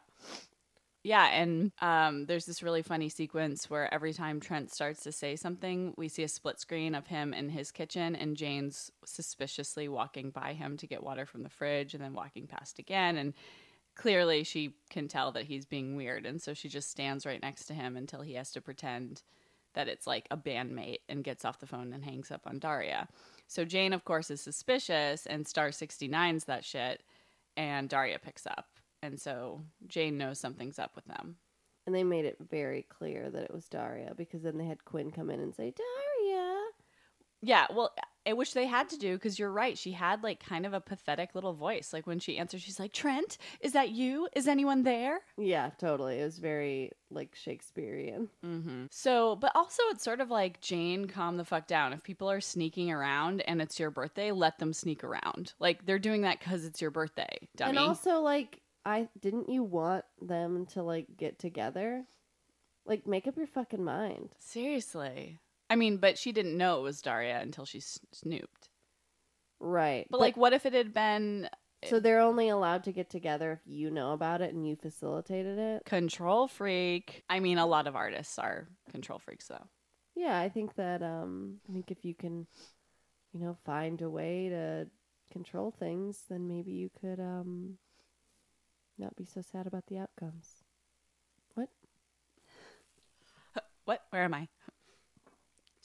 Yeah, 1.02 1.28
and 1.28 1.72
um, 1.82 2.26
there's 2.26 2.46
this 2.46 2.62
really 2.62 2.82
funny 2.82 3.08
sequence 3.08 3.70
where 3.70 3.94
every 3.94 4.12
time 4.12 4.42
Trent 4.42 4.70
starts 4.72 5.02
to 5.04 5.14
say 5.14 5.38
something, 5.38 5.94
we 5.98 6.10
see 6.10 6.24
a 6.24 6.28
split 6.28 6.60
screen 6.60 6.94
of 6.94 7.08
him 7.08 7.34
in 7.34 7.48
his 7.48 7.72
kitchen 7.72 8.18
and 8.18 8.36
Jane's 8.36 8.92
suspiciously 9.06 9.88
walking 9.88 10.30
by 10.30 10.52
him 10.54 10.76
to 10.76 10.88
get 10.88 11.02
water 11.02 11.26
from 11.26 11.44
the 11.44 11.50
fridge 11.50 11.94
and 11.94 12.04
then 12.04 12.14
walking 12.14 12.48
past 12.48 12.80
again. 12.80 13.16
And 13.16 13.34
clearly 13.96 14.44
she 14.44 14.76
can 14.90 15.08
tell 15.08 15.32
that 15.32 15.46
he's 15.46 15.66
being 15.66 15.96
weird. 15.96 16.26
And 16.26 16.42
so 16.42 16.54
she 16.54 16.68
just 16.68 16.92
stands 16.92 17.26
right 17.26 17.42
next 17.42 17.66
to 17.66 17.74
him 17.74 17.96
until 17.96 18.22
he 18.22 18.34
has 18.34 18.52
to 18.52 18.62
pretend 18.62 19.24
that 19.74 19.88
it's 19.88 20.08
like 20.08 20.28
a 20.32 20.38
bandmate 20.38 21.00
and 21.08 21.24
gets 21.24 21.46
off 21.46 21.60
the 21.60 21.68
phone 21.68 21.94
and 21.94 22.04
hangs 22.04 22.32
up 22.32 22.42
on 22.46 22.60
Daria. 22.60 23.08
So 23.48 23.66
Jane, 23.66 23.94
of 23.94 24.06
course, 24.06 24.30
is 24.32 24.42
suspicious 24.42 25.26
and 25.26 25.48
Star 25.48 25.70
69's 25.70 26.46
that 26.46 26.66
shit, 26.66 27.04
and 27.58 27.90
Daria 27.90 28.20
picks 28.20 28.46
up. 28.48 28.68
And 29.02 29.20
so 29.20 29.62
Jane 29.88 30.18
knows 30.18 30.40
something's 30.40 30.80
up 30.80 30.96
with 30.96 31.06
them. 31.06 31.38
and 31.86 31.96
they 31.96 32.04
made 32.04 32.26
it 32.26 32.38
very 32.52 32.84
clear 32.90 33.30
that 33.32 33.44
it 33.44 33.54
was 33.54 33.68
Daria 33.68 34.14
because 34.16 34.44
then 34.44 34.58
they 34.58 34.66
had 34.66 34.86
Quinn 34.86 35.10
come 35.12 35.30
in 35.32 35.40
and 35.40 35.56
say, 35.56 35.74
"Daria." 35.76 36.62
Yeah, 37.42 37.66
well, 37.74 37.94
I 38.30 38.34
wish 38.34 38.54
they 38.54 38.68
had 38.68 38.90
to 38.90 38.98
do 38.98 39.16
because 39.16 39.40
you're 39.40 39.52
right. 39.52 39.76
She 39.76 39.92
had 39.92 40.22
like 40.24 40.40
kind 40.46 40.68
of 40.68 40.74
a 40.74 40.80
pathetic 40.80 41.34
little 41.34 41.54
voice. 41.54 41.92
Like 41.92 42.06
when 42.06 42.20
she 42.20 42.38
answers, 42.38 42.62
she's 42.62 42.80
like, 42.80 42.94
Trent, 42.94 43.40
is 43.60 43.74
that 43.74 43.90
you? 43.90 44.28
Is 44.36 44.48
anyone 44.48 44.84
there? 44.84 45.22
Yeah, 45.36 45.72
totally. 45.80 46.20
It 46.20 46.26
was 46.26 46.38
very 46.38 46.92
like 47.10 47.34
Shakespearean. 47.34 48.30
Mm-hmm. 48.46 48.86
So, 48.92 49.36
but 49.36 49.52
also 49.56 49.82
it's 49.90 50.04
sort 50.04 50.22
of 50.22 50.30
like 50.30 50.62
Jane, 50.62 51.08
calm 51.08 51.38
the 51.38 51.44
fuck 51.44 51.66
down. 51.66 51.92
If 51.92 52.04
people 52.04 52.30
are 52.30 52.40
sneaking 52.40 52.92
around 52.92 53.42
and 53.42 53.64
it's 53.64 53.80
your 53.80 53.90
birthday, 53.90 54.32
let 54.32 54.60
them 54.60 54.74
sneak 54.74 55.04
around. 55.04 55.54
Like 55.60 55.88
they're 55.88 55.98
doing 55.98 56.22
that 56.22 56.38
because 56.38 56.66
it's 56.66 56.82
your 56.82 56.92
birthday, 56.92 57.48
dummy. 57.58 57.72
And 57.72 57.80
also, 57.80 58.22
like, 58.22 58.62
I 58.86 59.08
didn't 59.20 59.50
you 59.50 59.64
want 59.64 60.06
them 60.22 60.68
to 60.74 60.84
like 60.84 61.08
get 61.18 61.40
together? 61.40 62.06
Like, 62.86 63.08
make 63.08 63.28
up 63.28 63.38
your 63.38 63.48
fucking 63.48 63.84
mind. 63.84 64.30
Seriously. 64.40 65.40
I 65.70 65.76
mean, 65.76 65.98
but 65.98 66.18
she 66.18 66.32
didn't 66.32 66.58
know 66.58 66.80
it 66.80 66.84
was 66.84 67.02
Daria 67.02 67.40
until 67.40 67.66
she 67.66 67.80
snooped. 67.80 68.70
Right. 69.60 70.08
But, 70.10 70.20
like, 70.20 70.38
what 70.38 70.54
if 70.54 70.66
it 70.66 70.74
had 70.74 70.94
been 70.94 71.50
So 71.84 72.00
they're 72.00 72.20
only 72.20 72.50
allowed 72.50 72.84
to 72.86 72.92
get 72.92 73.10
together 73.10 73.52
if 73.54 73.60
you 73.66 73.90
know 73.92 74.14
about 74.14 74.42
it 74.42 74.54
and 74.54 74.68
you 74.68 74.76
facilitated 74.76 75.58
it. 75.58 75.84
control 75.86 76.48
freak. 76.48 77.24
I 77.30 77.40
mean, 77.40 77.58
a 77.58 77.66
lot 77.66 77.88
of 77.88 77.96
artists 77.96 78.38
are 78.40 78.68
control 78.92 79.20
freaks, 79.20 79.48
though. 79.48 79.68
Yeah, 80.16 80.40
I 80.40 80.50
think 80.50 80.76
that 80.76 81.02
um 81.02 81.60
I 81.70 81.74
think 81.74 81.92
if 81.92 82.04
you 82.06 82.14
can, 82.14 82.48
you 83.34 83.40
know, 83.40 83.58
find 83.66 84.02
a 84.02 84.10
way 84.10 84.50
to 84.50 84.88
control 85.32 85.72
things, 85.72 86.26
then 86.30 86.48
maybe 86.48 86.72
you 86.72 86.90
could 87.00 87.20
um 87.20 87.78
not 88.98 89.16
be 89.16 89.26
so 89.26 89.42
sad 89.42 89.66
about 89.68 89.86
the 89.88 89.98
outcomes. 89.98 90.64
What? 91.56 91.70
What? 93.86 94.04
Where 94.12 94.24
am 94.24 94.34
I? 94.34 94.48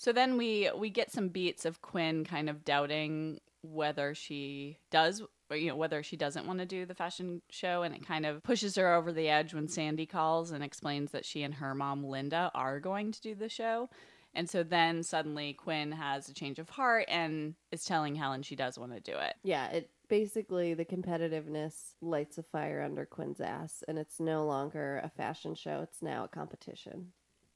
So 0.04 0.12
then 0.12 0.36
we 0.36 0.70
we 0.76 0.90
get 0.90 1.10
some 1.10 1.28
beats 1.28 1.64
of 1.64 1.80
Quinn 1.80 2.26
kind 2.26 2.50
of 2.50 2.62
doubting 2.62 3.40
whether 3.62 4.14
she 4.14 4.76
does 4.90 5.22
or 5.50 5.56
you 5.56 5.68
know 5.68 5.76
whether 5.76 6.02
she 6.02 6.14
doesn't 6.14 6.46
want 6.46 6.58
to 6.58 6.66
do 6.66 6.84
the 6.84 6.94
fashion 6.94 7.40
show 7.48 7.80
and 7.80 7.94
it 7.94 8.06
kind 8.06 8.26
of 8.26 8.42
pushes 8.42 8.76
her 8.76 8.92
over 8.92 9.12
the 9.12 9.30
edge 9.30 9.54
when 9.54 9.66
Sandi 9.66 10.04
calls 10.04 10.50
and 10.50 10.62
explains 10.62 11.12
that 11.12 11.24
she 11.24 11.42
and 11.42 11.54
her 11.54 11.74
mom 11.74 12.04
Linda 12.04 12.50
are 12.54 12.80
going 12.80 13.12
to 13.12 13.20
do 13.22 13.34
the 13.34 13.48
show. 13.48 13.88
And 14.34 14.50
so 14.50 14.62
then 14.62 15.02
suddenly 15.02 15.54
Quinn 15.54 15.92
has 15.92 16.28
a 16.28 16.34
change 16.34 16.58
of 16.58 16.68
heart 16.68 17.06
and 17.08 17.54
is 17.72 17.86
telling 17.86 18.14
Helen 18.14 18.42
she 18.42 18.56
does 18.56 18.78
want 18.78 18.92
to 18.92 19.00
do 19.00 19.16
it. 19.16 19.36
Yeah, 19.42 19.70
it 19.70 19.90
basically 20.08 20.74
the 20.74 20.84
competitiveness 20.84 21.94
lights 22.02 22.36
a 22.36 22.42
fire 22.42 22.82
under 22.82 23.06
Quinn's 23.06 23.40
ass 23.40 23.82
and 23.88 23.98
it's 23.98 24.20
no 24.20 24.44
longer 24.44 25.00
a 25.02 25.08
fashion 25.08 25.54
show, 25.54 25.80
it's 25.80 26.02
now 26.02 26.24
a 26.24 26.28
competition. 26.28 27.12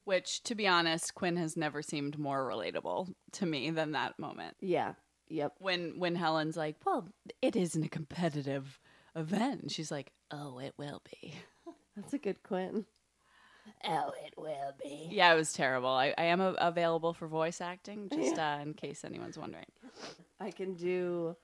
Which, 0.08 0.42
to 0.44 0.54
be 0.54 0.66
honest, 0.66 1.14
Quinn 1.14 1.36
has 1.36 1.54
never 1.54 1.82
seemed 1.82 2.18
more 2.18 2.48
relatable 2.48 3.12
to 3.32 3.44
me 3.44 3.70
than 3.70 3.92
that 3.92 4.18
moment. 4.18 4.56
Yeah. 4.58 4.94
Yep. 5.28 5.56
when 5.58 5.98
when 5.98 6.16
Helen's 6.16 6.56
like, 6.56 6.76
"Well, 6.86 7.08
it 7.42 7.54
isn't 7.54 7.84
a 7.84 7.90
competitive 7.90 8.80
event," 9.14 9.70
she's 9.70 9.90
like, 9.90 10.12
"Oh, 10.30 10.58
it 10.60 10.72
will 10.78 11.02
be." 11.10 11.34
That's 11.94 12.14
a 12.14 12.18
good 12.18 12.42
Quinn. 12.42 12.86
Oh, 13.84 14.12
it 14.24 14.32
will 14.38 14.72
be. 14.82 15.08
Yeah, 15.10 15.34
it 15.34 15.36
was 15.36 15.52
terrible. 15.52 15.90
I, 15.90 16.14
I 16.16 16.24
am 16.24 16.40
a- 16.40 16.56
available 16.58 17.12
for 17.12 17.28
voice 17.28 17.60
acting, 17.60 18.08
just 18.14 18.38
uh, 18.38 18.60
in 18.62 18.72
case 18.72 19.04
anyone's 19.04 19.36
wondering. 19.36 19.66
I 20.40 20.52
can 20.52 20.72
do 20.72 21.36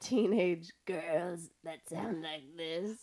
teenage 0.00 0.68
girls 0.86 1.50
that 1.64 1.88
sound 1.88 2.22
like 2.22 2.56
this. 2.56 2.98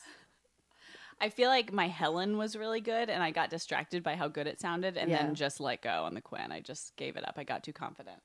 I 1.19 1.29
feel 1.29 1.49
like 1.49 1.73
my 1.73 1.87
Helen 1.87 2.37
was 2.37 2.55
really 2.55 2.81
good, 2.81 3.09
and 3.09 3.23
I 3.23 3.31
got 3.31 3.49
distracted 3.49 4.03
by 4.03 4.15
how 4.15 4.27
good 4.27 4.45
it 4.47 4.59
sounded, 4.59 4.97
and 4.97 5.09
Yeah. 5.09 5.23
then 5.23 5.35
just 5.35 5.59
let 5.59 5.81
go 5.81 6.03
on 6.03 6.13
the 6.13 6.21
Quinn. 6.21 6.51
I 6.51 6.59
just 6.59 6.95
gave 6.95 7.17
it 7.17 7.27
up. 7.27 7.35
I 7.37 7.43
got 7.43 7.63
too 7.63 7.73
confident. 7.73 8.21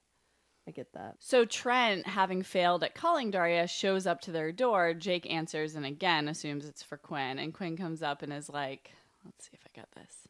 I 0.68 0.70
get 0.70 0.92
that. 0.92 1.16
So 1.18 1.44
Trent, 1.44 2.06
having 2.06 2.42
failed 2.42 2.84
at 2.84 2.94
calling 2.94 3.30
Daria, 3.30 3.66
shows 3.66 4.06
up 4.06 4.20
to 4.22 4.30
their 4.32 4.52
door. 4.52 4.94
Jake 4.94 5.28
answers 5.28 5.74
and 5.74 5.84
again 5.84 6.28
assumes 6.28 6.66
it's 6.66 6.82
for 6.84 6.96
Quinn. 6.96 7.38
And 7.40 7.52
Quinn 7.52 7.76
comes 7.76 8.00
up 8.02 8.22
and 8.22 8.32
is 8.32 8.48
like, 8.48 8.92
let's 9.24 9.46
see 9.46 9.50
if 9.54 9.60
I 9.66 9.80
got 9.80 9.90
this. 9.96 10.28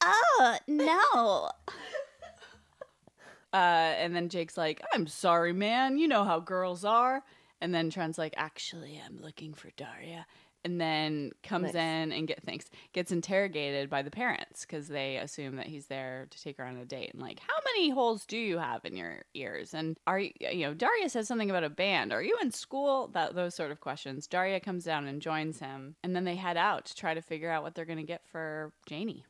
Oh, 0.00 0.56
no. 0.66 1.50
uh, 3.52 3.56
and 3.56 4.16
then 4.16 4.28
Jake's 4.30 4.56
like, 4.56 4.80
I'm 4.94 5.06
sorry, 5.06 5.52
man. 5.52 5.98
You 5.98 6.08
know 6.08 6.24
how 6.24 6.40
girls 6.40 6.84
are. 6.84 7.22
And 7.60 7.74
then 7.74 7.90
Trent's 7.90 8.18
like, 8.18 8.34
actually, 8.36 9.00
I'm 9.04 9.20
looking 9.20 9.54
for 9.54 9.70
Daria. 9.76 10.26
And 10.64 10.80
then 10.80 11.30
comes 11.44 11.66
Nice. 11.66 11.74
in 11.76 12.12
and 12.12 12.26
get 12.26 12.42
thanks 12.42 12.68
gets 12.92 13.12
interrogated 13.12 13.88
by 13.88 14.02
the 14.02 14.10
parents 14.10 14.62
because 14.62 14.88
they 14.88 15.16
assume 15.16 15.54
that 15.54 15.66
he's 15.68 15.86
there 15.86 16.26
to 16.30 16.42
take 16.42 16.58
her 16.58 16.64
on 16.64 16.76
a 16.76 16.84
date. 16.84 17.12
And 17.14 17.22
like 17.22 17.38
how 17.38 17.54
many 17.64 17.90
holes 17.90 18.26
do 18.26 18.36
you 18.36 18.58
have 18.58 18.84
in 18.84 18.96
your 18.96 19.22
ears? 19.34 19.72
And 19.72 19.96
are 20.08 20.18
you 20.18 20.32
you 20.40 20.66
know 20.66 20.74
Daria 20.74 21.08
says 21.08 21.28
something 21.28 21.48
about 21.48 21.62
a 21.62 21.70
band. 21.70 22.12
Are 22.12 22.22
you 22.22 22.36
in 22.42 22.50
school? 22.50 23.06
That 23.14 23.36
those 23.36 23.54
sort 23.54 23.70
of 23.70 23.80
questions. 23.80 24.26
Daria 24.26 24.58
comes 24.58 24.82
down 24.84 25.06
and 25.06 25.22
joins 25.22 25.60
him. 25.60 25.94
And 26.02 26.14
then 26.14 26.24
they 26.24 26.34
head 26.36 26.56
out 26.56 26.86
to 26.86 26.96
try 26.96 27.14
to 27.14 27.22
figure 27.22 27.50
out 27.50 27.62
what 27.62 27.76
they're 27.76 27.84
gonna 27.84 28.02
get 28.02 28.26
for 28.26 28.72
Janie 28.84 29.24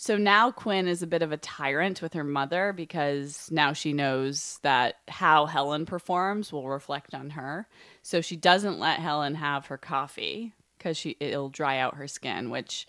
So 0.00 0.16
now 0.16 0.50
Quinn 0.50 0.88
is 0.88 1.02
a 1.02 1.06
bit 1.06 1.20
of 1.20 1.30
a 1.30 1.36
tyrant 1.36 2.00
with 2.00 2.14
her 2.14 2.24
mother 2.24 2.72
because 2.72 3.50
now 3.52 3.74
she 3.74 3.92
knows 3.92 4.58
that 4.62 4.94
how 5.08 5.44
Helen 5.44 5.84
performs 5.84 6.50
will 6.50 6.66
reflect 6.66 7.12
on 7.12 7.28
her. 7.28 7.68
So 8.00 8.22
she 8.22 8.34
doesn't 8.34 8.78
let 8.78 8.98
Helen 8.98 9.34
have 9.34 9.66
her 9.66 9.76
coffee 9.76 10.54
because 10.78 10.96
she 10.96 11.18
it'll 11.20 11.50
dry 11.50 11.76
out 11.76 11.96
her 11.96 12.08
skin, 12.08 12.48
which 12.48 12.86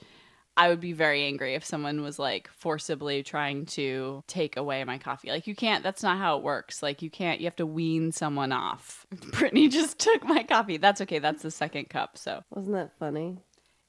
I 0.55 0.69
would 0.69 0.79
be 0.79 0.93
very 0.93 1.25
angry 1.25 1.53
if 1.53 1.65
someone 1.65 2.01
was 2.01 2.17
like 2.17 2.49
forcibly 2.53 3.23
trying 3.23 3.65
to 3.65 4.23
take 4.27 4.55
away 4.55 4.81
my 4.85 4.97
coffee. 4.97 5.31
Like 5.31 5.47
you 5.47 5.55
can't 5.55 5.83
that's 5.83 6.03
not 6.03 6.17
how 6.17 6.37
it 6.37 6.43
works. 6.43 6.81
Like 6.81 7.01
you 7.01 7.09
can't 7.09 7.41
you 7.41 7.45
have 7.47 7.57
to 7.57 7.65
wean 7.65 8.13
someone 8.13 8.53
off. 8.53 9.05
Brittany 9.33 9.67
just 9.67 9.99
took 9.99 10.23
my 10.23 10.43
coffee. 10.43 10.77
That's 10.77 11.01
okay. 11.01 11.19
That's 11.19 11.43
the 11.43 11.51
second 11.51 11.89
cup. 11.89 12.17
So 12.17 12.45
Wasn't 12.51 12.73
that 12.73 12.97
funny? 12.99 13.37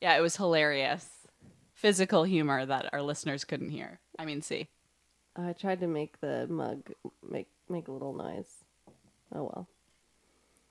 yeah, 0.01 0.17
it 0.19 0.23
was 0.23 0.37
hilarious. 0.37 1.09
Physical 1.83 2.23
humor 2.23 2.65
that 2.65 2.89
our 2.93 3.03
listeners 3.03 3.45
couldn't 3.45 3.71
hear. 3.71 3.99
I 4.17 4.25
mean, 4.25 4.41
see. 4.41 4.69
I 5.35 5.53
tried 5.53 5.81
to 5.81 5.89
make 5.89 6.21
the 6.21 6.47
mug 6.49 6.93
make 7.29 7.49
make 7.69 7.89
a 7.89 7.93
little 7.93 8.13
noise. 8.13 8.63
Oh 9.35 9.43
well. 9.43 9.69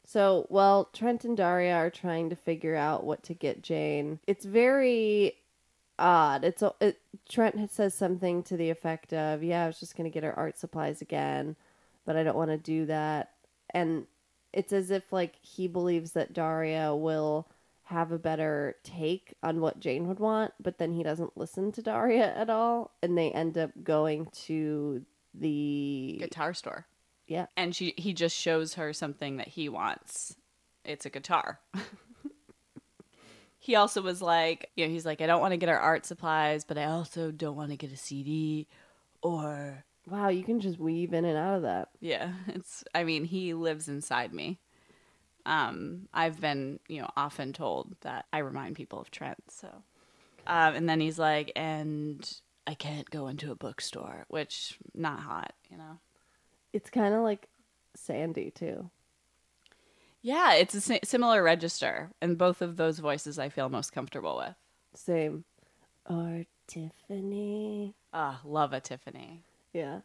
So, 0.06 0.46
while 0.48 0.86
Trent 0.86 1.26
and 1.26 1.36
Daria 1.36 1.76
are 1.76 1.90
trying 1.90 2.30
to 2.30 2.36
figure 2.38 2.78
out 2.78 3.04
what 3.04 3.24
to 3.24 3.34
get 3.34 3.62
Jane, 3.62 4.20
it's 4.26 4.46
very 4.46 5.36
odd. 6.00 6.46
It's 6.46 6.62
a- 6.62 6.76
it, 6.80 7.02
Trent 7.28 7.70
says 7.70 7.94
something 7.94 8.42
to 8.44 8.56
the 8.56 8.70
effect 8.70 9.12
of, 9.12 9.44
"Yeah, 9.44 9.66
I 9.66 9.68
was 9.68 9.82
just 9.82 9.98
going 9.98 10.10
to 10.10 10.14
get 10.14 10.24
her 10.24 10.40
art 10.40 10.58
supplies 10.58 11.02
again, 11.02 11.58
but 12.06 12.16
I 12.16 12.24
don't 12.24 12.38
want 12.38 12.52
to 12.52 12.58
do 12.58 12.86
that." 12.86 13.34
And 13.72 14.08
it's 14.54 14.72
as 14.72 14.92
if 14.92 15.12
like 15.12 15.36
he 15.42 15.68
believes 15.68 16.14
that 16.14 16.32
Daria 16.32 16.96
will 16.96 17.50
have 17.92 18.12
a 18.12 18.18
better 18.20 18.76
take 18.84 19.36
on 19.44 19.60
what 19.62 19.80
Jane 19.80 20.08
would 20.08 20.20
want, 20.20 20.54
but 20.60 20.78
then 20.78 20.94
he 20.94 21.04
doesn't 21.04 21.38
listen 21.38 21.72
to 21.74 21.82
Daria 21.82 22.34
at 22.36 22.50
all, 22.50 22.92
and 23.04 23.18
they 23.18 23.32
end 23.32 23.58
up 23.58 23.72
going 23.84 24.28
to 24.46 25.06
the 25.34 26.18
Guitar 26.20 26.54
store. 26.54 26.88
yeah. 27.28 27.46
And 27.56 27.76
she 27.76 27.94
he 27.98 28.14
just 28.14 28.36
shows 28.36 28.74
her 28.76 28.94
something 28.94 29.38
that 29.38 29.50
he 29.50 29.70
wants. 29.70 30.36
It's 30.84 31.06
a 31.06 31.10
guitar. 31.10 31.60
he 33.60 33.76
also 33.76 34.02
was 34.02 34.22
like, 34.22 34.70
you 34.76 34.86
know, 34.86 34.92
he's 34.92 35.06
like, 35.06 35.22
I 35.22 35.28
don't 35.28 35.42
want 35.42 35.52
to 35.52 35.58
get 35.58 35.70
her 35.70 35.80
art 35.80 36.06
supplies, 36.06 36.66
but 36.66 36.78
I 36.78 36.86
also 36.86 37.32
don't 37.32 37.56
want 37.56 37.70
to 37.72 37.78
get 37.78 37.92
a 37.92 37.98
CD 37.98 38.68
or 39.22 39.84
Wow, 40.08 40.30
you 40.30 40.44
can 40.44 40.60
just 40.60 40.80
weave 40.80 41.14
in 41.14 41.26
and 41.26 41.38
out 41.38 41.58
of 41.58 41.62
that. 41.62 41.90
yeah, 42.00 42.32
it's 42.48 42.84
I 42.96 43.04
mean, 43.04 43.26
he 43.26 43.54
lives 43.54 43.88
inside 43.88 44.34
me. 44.34 44.60
Um, 45.46 46.08
I've 46.14 46.40
been, 46.40 46.80
you 46.88 47.02
know, 47.02 47.10
often 47.18 47.54
told 47.54 47.96
that 48.02 48.26
I 48.32 48.40
remind 48.40 48.76
people 48.76 49.00
of 49.00 49.12
Trent, 49.12 49.44
so 49.50 49.84
um, 50.48 50.76
and 50.76 50.90
then 50.90 51.00
he's 51.00 51.20
like, 51.20 51.52
and 51.56 52.30
I 52.68 52.74
can't 52.74 53.10
go 53.10 53.28
into 53.28 53.52
a 53.52 53.56
bookstore, 53.56 54.26
which 54.28 54.78
not 54.94 55.20
hot, 55.20 55.54
you 55.70 55.78
know. 55.78 56.00
It's 56.74 56.90
kind 56.90 57.14
of 57.14 57.22
like 57.22 57.48
Sandi 57.96 58.52
too. 58.52 58.90
Yeah, 60.22 60.54
it's 60.54 60.76
a 60.76 60.82
si- 60.82 61.00
similar 61.04 61.42
register, 61.42 62.12
and 62.22 62.38
both 62.38 62.62
of 62.62 62.78
those 62.78 63.00
voices 63.00 63.40
I 63.40 63.50
feel 63.50 63.70
most 63.70 63.92
comfortable 63.92 64.38
with. 64.38 64.56
Same. 64.94 65.46
Or 66.10 66.46
Tiffany. 66.68 67.96
Ah, 68.14 68.42
love 68.44 68.74
a 68.74 68.80
Tiffany. 68.80 69.44
Yeah. 69.74 70.02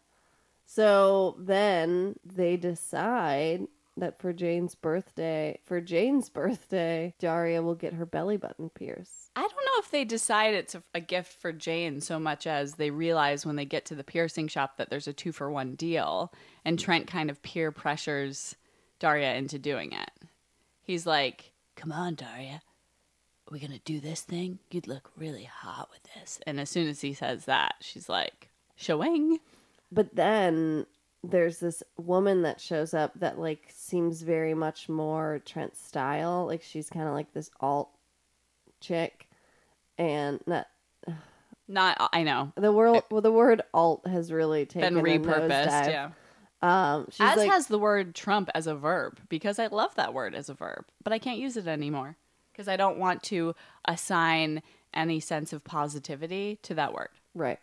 So 0.64 1.36
then 1.38 2.16
they 2.24 2.56
decide 2.56 3.66
that 3.96 4.20
for 4.20 4.32
Jane's 4.32 4.74
birthday, 4.74 5.58
for 5.64 5.80
Jane's 5.80 6.28
birthday, 6.28 7.14
Daria 7.18 7.62
will 7.62 7.74
get 7.74 7.94
her 7.94 8.06
belly 8.06 8.36
button 8.36 8.70
pierced. 8.70 9.30
I 9.34 9.40
don't 9.40 9.52
know 9.52 9.80
if 9.80 9.90
they 9.90 10.04
decide 10.04 10.54
it's 10.54 10.74
a, 10.74 10.82
a 10.94 11.00
gift 11.00 11.40
for 11.40 11.52
Jane 11.52 12.00
so 12.00 12.18
much 12.18 12.46
as 12.46 12.74
they 12.74 12.90
realize 12.90 13.46
when 13.46 13.56
they 13.56 13.64
get 13.64 13.86
to 13.86 13.94
the 13.94 14.04
piercing 14.04 14.48
shop 14.48 14.76
that 14.76 14.90
there's 14.90 15.08
a 15.08 15.12
two 15.12 15.32
for 15.32 15.50
one 15.50 15.74
deal, 15.74 16.32
and 16.64 16.78
hmm. 16.78 16.84
Trent 16.84 17.06
kind 17.06 17.30
of 17.30 17.42
peer 17.42 17.72
pressures 17.72 18.56
Daria 18.98 19.34
into 19.34 19.58
doing 19.58 19.92
it. 19.92 20.10
He's 20.82 21.06
like, 21.06 21.52
"Come 21.74 21.92
on, 21.92 22.14
Daria, 22.14 22.62
are 23.46 23.52
we 23.52 23.58
gonna 23.58 23.80
do 23.84 24.00
this 24.00 24.22
thing? 24.22 24.58
You'd 24.70 24.86
look 24.86 25.10
really 25.16 25.44
hot 25.44 25.90
with 25.90 26.02
this." 26.14 26.38
And 26.46 26.60
as 26.60 26.70
soon 26.70 26.88
as 26.88 27.00
he 27.00 27.12
says 27.12 27.46
that, 27.46 27.76
she's 27.80 28.08
like, 28.08 28.50
"Showing." 28.76 29.40
But 29.92 30.16
then 30.16 30.86
there's 31.30 31.58
this 31.58 31.82
woman 31.96 32.42
that 32.42 32.60
shows 32.60 32.94
up 32.94 33.12
that 33.20 33.38
like 33.38 33.64
seems 33.74 34.22
very 34.22 34.54
much 34.54 34.88
more 34.88 35.40
Trent 35.44 35.76
style. 35.76 36.46
Like 36.46 36.62
she's 36.62 36.88
kind 36.88 37.08
of 37.08 37.14
like 37.14 37.32
this 37.32 37.50
alt 37.60 37.90
chick, 38.80 39.28
and 39.98 40.40
not 40.46 40.66
Not, 41.68 42.10
I 42.12 42.22
know, 42.22 42.52
the 42.54 42.70
word. 42.70 43.02
Well, 43.10 43.20
the 43.20 43.32
word 43.32 43.60
alt 43.74 44.06
has 44.06 44.30
really 44.30 44.66
taken 44.66 44.94
been 44.94 45.04
a 45.04 45.18
repurposed. 45.18 45.88
Yeah. 45.88 46.10
Um, 46.62 47.06
she's 47.10 47.20
As 47.20 47.36
like, 47.38 47.50
has 47.50 47.66
the 47.66 47.78
word 47.78 48.14
Trump 48.14 48.50
as 48.54 48.66
a 48.66 48.74
verb 48.74 49.18
because 49.28 49.58
I 49.58 49.66
love 49.66 49.94
that 49.96 50.14
word 50.14 50.34
as 50.34 50.48
a 50.48 50.54
verb, 50.54 50.86
but 51.02 51.12
I 51.12 51.18
can't 51.18 51.38
use 51.38 51.56
it 51.56 51.66
anymore 51.66 52.16
because 52.52 52.68
I 52.68 52.76
don't 52.76 52.98
want 52.98 53.22
to 53.24 53.54
assign 53.84 54.62
any 54.94 55.20
sense 55.20 55.52
of 55.52 55.64
positivity 55.64 56.58
to 56.62 56.74
that 56.74 56.94
word. 56.94 57.10
Right. 57.34 57.58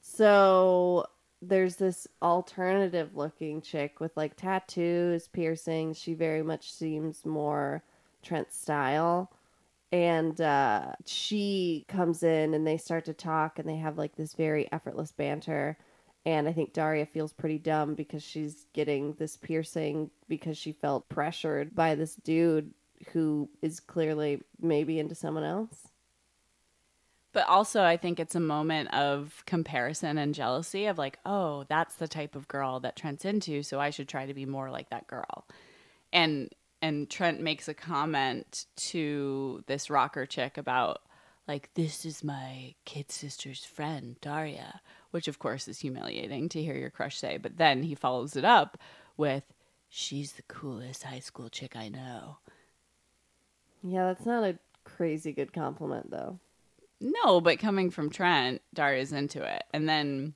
So 0.00 1.06
there's 1.42 1.76
this 1.76 2.06
alternative 2.22 3.16
looking 3.16 3.60
chick 3.60 3.98
with 3.98 4.16
like 4.16 4.36
tattoos, 4.36 5.26
piercings. 5.26 5.98
She 5.98 6.14
very 6.14 6.42
much 6.42 6.72
seems 6.72 7.26
more 7.26 7.82
Trent 8.22 8.52
style. 8.52 9.32
And 9.90 10.40
uh, 10.40 10.92
she 11.04 11.84
comes 11.88 12.22
in 12.22 12.54
and 12.54 12.66
they 12.66 12.78
start 12.78 13.04
to 13.06 13.12
talk 13.12 13.58
and 13.58 13.68
they 13.68 13.76
have 13.76 13.98
like 13.98 14.14
this 14.14 14.34
very 14.34 14.70
effortless 14.72 15.10
banter. 15.10 15.76
And 16.24 16.48
I 16.48 16.52
think 16.52 16.72
Daria 16.72 17.04
feels 17.04 17.32
pretty 17.32 17.58
dumb 17.58 17.94
because 17.94 18.22
she's 18.22 18.66
getting 18.72 19.14
this 19.14 19.36
piercing 19.36 20.10
because 20.28 20.56
she 20.56 20.72
felt 20.72 21.08
pressured 21.08 21.74
by 21.74 21.96
this 21.96 22.14
dude 22.14 22.72
who 23.12 23.50
is 23.60 23.80
clearly 23.80 24.40
maybe 24.60 25.00
into 25.00 25.16
someone 25.16 25.44
else. 25.44 25.88
But 27.32 27.48
also, 27.48 27.82
I 27.82 27.96
think 27.96 28.20
it's 28.20 28.34
a 28.34 28.40
moment 28.40 28.92
of 28.92 29.42
comparison 29.46 30.18
and 30.18 30.34
jealousy 30.34 30.86
of 30.86 30.98
like, 30.98 31.18
oh, 31.24 31.64
that's 31.68 31.94
the 31.94 32.08
type 32.08 32.36
of 32.36 32.48
girl 32.48 32.78
that 32.80 32.96
Trent's 32.96 33.24
into, 33.24 33.62
so 33.62 33.80
I 33.80 33.90
should 33.90 34.08
try 34.08 34.26
to 34.26 34.34
be 34.34 34.44
more 34.44 34.70
like 34.70 34.90
that 34.90 35.06
girl. 35.06 35.46
And 36.12 36.50
and 36.82 37.08
Trent 37.08 37.40
makes 37.40 37.68
a 37.68 37.74
comment 37.74 38.66
to 38.76 39.62
this 39.66 39.88
rocker 39.88 40.26
chick 40.26 40.58
about 40.58 41.00
like, 41.48 41.70
this 41.74 42.04
is 42.04 42.22
my 42.24 42.74
kid 42.84 43.10
sister's 43.10 43.64
friend, 43.64 44.16
Daria, 44.20 44.80
which 45.10 45.28
of 45.28 45.38
course 45.38 45.68
is 45.68 45.80
humiliating 45.80 46.48
to 46.50 46.62
hear 46.62 46.76
your 46.76 46.90
crush 46.90 47.16
say. 47.18 47.36
But 47.36 47.56
then 47.56 47.84
he 47.84 47.94
follows 47.94 48.36
it 48.36 48.44
up 48.44 48.78
with, 49.16 49.44
she's 49.88 50.32
the 50.32 50.42
coolest 50.42 51.04
high 51.04 51.20
school 51.20 51.48
chick 51.48 51.76
I 51.76 51.88
know. 51.88 52.38
Yeah, 53.82 54.06
that's 54.06 54.26
not 54.26 54.44
a 54.44 54.58
crazy 54.84 55.32
good 55.32 55.52
compliment 55.52 56.10
though. 56.10 56.38
No, 57.04 57.40
but 57.40 57.58
coming 57.58 57.90
from 57.90 58.10
Trent, 58.10 58.62
Daria's 58.72 59.12
into 59.12 59.42
it. 59.42 59.64
And 59.74 59.88
then 59.88 60.34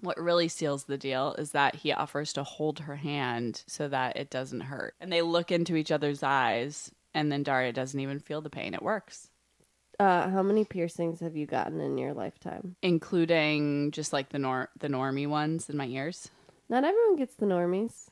what 0.00 0.18
really 0.18 0.48
seals 0.48 0.84
the 0.84 0.98
deal 0.98 1.34
is 1.38 1.52
that 1.52 1.76
he 1.76 1.92
offers 1.92 2.32
to 2.32 2.42
hold 2.42 2.80
her 2.80 2.96
hand 2.96 3.62
so 3.68 3.86
that 3.88 4.16
it 4.16 4.28
doesn't 4.28 4.62
hurt. 4.62 4.94
And 5.00 5.12
they 5.12 5.22
look 5.22 5.52
into 5.52 5.76
each 5.76 5.92
other's 5.92 6.22
eyes, 6.22 6.90
and 7.14 7.30
then 7.30 7.42
Daria 7.44 7.72
doesn't 7.72 8.00
even 8.00 8.18
feel 8.18 8.40
the 8.40 8.50
pain. 8.50 8.74
It 8.74 8.82
works, 8.82 9.28
Uh, 10.00 10.30
how 10.30 10.42
many 10.42 10.64
piercings 10.64 11.20
have 11.20 11.36
you 11.36 11.46
gotten 11.46 11.80
in 11.80 11.96
your 11.98 12.12
lifetime? 12.14 12.74
including 12.82 13.90
just 13.92 14.12
like 14.12 14.30
the 14.30 14.38
nor- 14.38 14.70
the 14.78 14.88
normie 14.88 15.28
ones 15.28 15.68
in 15.70 15.76
my 15.76 15.86
ears. 15.86 16.30
Not 16.68 16.84
everyone 16.84 17.16
gets 17.16 17.34
the 17.36 17.46
normies. 17.46 18.06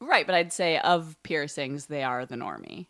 Right, 0.00 0.26
but 0.26 0.34
I'd 0.34 0.52
say 0.52 0.78
of 0.78 1.16
piercings, 1.22 1.86
they 1.86 2.02
are 2.02 2.26
the 2.26 2.36
normie. 2.36 2.86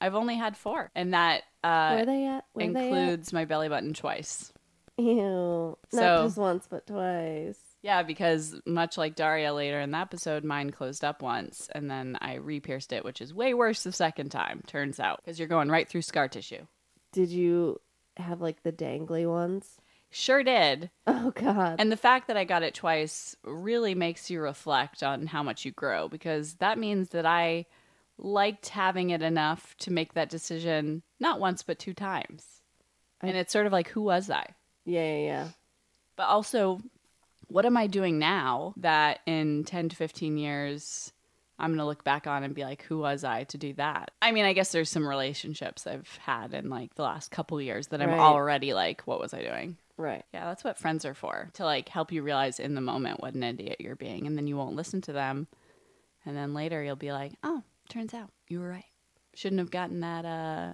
I've 0.00 0.14
only 0.14 0.36
had 0.36 0.56
four, 0.56 0.90
and 0.94 1.14
that 1.14 1.42
uh, 1.64 1.94
Where 1.94 2.06
they 2.06 2.26
at? 2.26 2.44
Where 2.52 2.72
they 2.72 2.88
includes 2.88 3.32
my 3.32 3.44
belly 3.44 3.68
button 3.68 3.94
twice. 3.94 4.52
Ew. 4.98 5.76
Not 5.92 6.00
So- 6.00 6.24
just 6.24 6.38
once, 6.38 6.66
but 6.68 6.86
twice. 6.86 7.58
Yeah, 7.82 8.02
because 8.02 8.58
much 8.66 8.98
like 8.98 9.14
Daria 9.14 9.54
later 9.54 9.80
in 9.80 9.92
the 9.92 9.98
episode, 9.98 10.42
mine 10.42 10.70
closed 10.70 11.04
up 11.04 11.22
once 11.22 11.68
and 11.72 11.88
then 11.88 12.18
I 12.20 12.34
re 12.34 12.58
pierced 12.58 12.92
it, 12.92 13.04
which 13.04 13.20
is 13.20 13.32
way 13.32 13.54
worse 13.54 13.84
the 13.84 13.92
second 13.92 14.30
time, 14.30 14.62
turns 14.66 14.98
out, 14.98 15.20
because 15.22 15.38
you're 15.38 15.46
going 15.46 15.68
right 15.68 15.88
through 15.88 16.02
scar 16.02 16.26
tissue. 16.26 16.66
Did 17.12 17.28
you 17.28 17.80
have 18.16 18.40
like 18.40 18.62
the 18.64 18.72
dangly 18.72 19.30
ones? 19.30 19.76
Sure 20.10 20.42
did. 20.42 20.90
Oh 21.06 21.30
God. 21.30 21.76
And 21.78 21.92
the 21.92 21.96
fact 21.96 22.26
that 22.26 22.36
I 22.36 22.42
got 22.44 22.64
it 22.64 22.74
twice 22.74 23.36
really 23.44 23.94
makes 23.94 24.30
you 24.30 24.40
reflect 24.40 25.04
on 25.04 25.26
how 25.28 25.44
much 25.44 25.64
you 25.64 25.70
grow 25.70 26.08
because 26.08 26.54
that 26.54 26.78
means 26.78 27.10
that 27.10 27.26
I 27.26 27.66
liked 28.18 28.68
having 28.68 29.10
it 29.10 29.22
enough 29.22 29.76
to 29.78 29.92
make 29.92 30.14
that 30.14 30.30
decision 30.30 31.02
not 31.20 31.40
once, 31.40 31.62
but 31.62 31.78
two 31.78 31.94
times. 31.94 32.62
I- 33.22 33.28
And 33.28 33.36
it's 33.36 33.52
sort 33.52 33.66
of 33.66 33.72
like, 33.72 33.88
who 33.88 34.02
was 34.02 34.30
I? 34.30 34.46
yeah, 34.84 35.02
yeah, 35.16 35.26
yeah. 35.26 35.48
But 36.16 36.28
also, 36.28 36.80
what 37.48 37.66
am 37.66 37.76
I 37.76 37.86
doing 37.88 38.18
now 38.18 38.72
that 38.78 39.20
in 39.26 39.64
10 39.64 39.90
to 39.90 39.96
15 39.96 40.38
years 40.38 41.12
I'm 41.58 41.70
going 41.70 41.78
to 41.78 41.86
look 41.86 42.04
back 42.04 42.26
on 42.26 42.42
and 42.44 42.54
be 42.54 42.64
like, 42.64 42.82
who 42.82 42.98
was 42.98 43.24
I 43.24 43.44
to 43.44 43.56
do 43.58 43.72
that? 43.74 44.10
I 44.20 44.30
mean, 44.32 44.44
I 44.44 44.52
guess 44.52 44.72
there's 44.72 44.90
some 44.90 45.08
relationships 45.08 45.86
I've 45.86 46.18
had 46.22 46.52
in 46.52 46.68
like 46.68 46.94
the 46.96 47.02
last 47.02 47.30
couple 47.30 47.58
years 47.62 47.86
that 47.88 48.02
I'm 48.02 48.10
Right. 48.10 48.18
already 48.20 48.74
like, 48.74 49.02
what 49.06 49.20
was 49.20 49.32
I 49.32 49.40
doing? 49.42 49.78
Right. 49.96 50.22
Yeah, 50.34 50.44
that's 50.44 50.64
what 50.64 50.78
friends 50.78 51.06
are 51.06 51.14
for 51.14 51.48
to 51.54 51.64
like 51.64 51.88
help 51.88 52.12
you 52.12 52.20
realize 52.22 52.60
in 52.60 52.74
the 52.74 52.82
moment 52.82 53.20
what 53.22 53.32
an 53.34 53.42
idiot 53.42 53.76
you're 53.80 53.96
being. 53.96 54.26
And 54.26 54.36
then 54.36 54.46
you 54.46 54.54
won't 54.56 54.76
listen 54.76 55.00
to 55.02 55.12
them. 55.14 55.46
And 56.26 56.36
then 56.36 56.52
later 56.52 56.82
you'll 56.82 56.94
be 56.96 57.12
like, 57.12 57.32
oh, 57.42 57.62
turns 57.88 58.14
out 58.14 58.30
you 58.48 58.60
were 58.60 58.68
right. 58.68 58.84
Shouldn't 59.34 59.58
have 59.60 59.70
gotten 59.70 60.00
that 60.00 60.24
uh, 60.24 60.72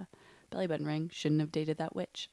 belly 0.49 0.67
button 0.67 0.85
ring. 0.85 1.09
Shouldn't 1.13 1.41
have 1.41 1.51
dated 1.51 1.77
that 1.77 1.95
witch. 1.95 2.29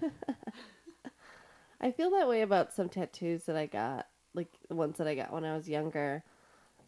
I 1.80 1.90
feel 1.92 2.10
that 2.10 2.28
way 2.28 2.42
about 2.42 2.72
some 2.74 2.88
tattoos 2.90 3.44
that 3.44 3.56
I 3.56 3.66
got, 3.66 4.06
like 4.34 4.48
the 4.68 4.74
ones 4.74 4.98
that 4.98 5.08
I 5.08 5.14
got 5.14 5.32
when 5.32 5.44
I 5.44 5.56
was 5.56 5.68
younger. 5.68 6.22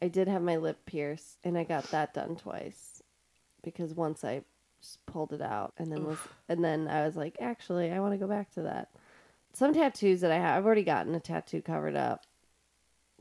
I 0.03 0.09
did 0.09 0.29
have 0.29 0.43
my 0.43 0.57
lip 0.57 0.85
pierced, 0.85 1.39
and 1.45 1.57
I 1.57 1.65
got 1.65 1.85
that 1.93 2.13
done 2.13 2.37
twice 2.37 3.03
because 3.63 3.95
once 3.95 4.25
I 4.25 4.43
just 4.81 5.05
pulled 5.07 5.33
it 5.33 5.41
out, 5.41 5.73
and 5.79 5.91
then 5.91 6.05
was, 6.05 6.19
and 6.49 6.63
then 6.63 6.89
I 6.89 7.07
was 7.07 7.17
like, 7.17 7.37
actually, 7.41 7.91
I 7.91 8.01
want 8.01 8.13
to 8.13 8.19
go 8.19 8.27
back 8.27 8.53
to 8.55 8.63
that. 8.63 8.91
Some 9.55 9.73
tattoos 9.73 10.21
that 10.23 10.33
I 10.33 10.37
have, 10.37 10.59
I've 10.59 10.67
already 10.67 10.83
gotten 10.83 11.15
a 11.15 11.21
tattoo 11.21 11.63
covered 11.63 11.97
up. 11.97 12.25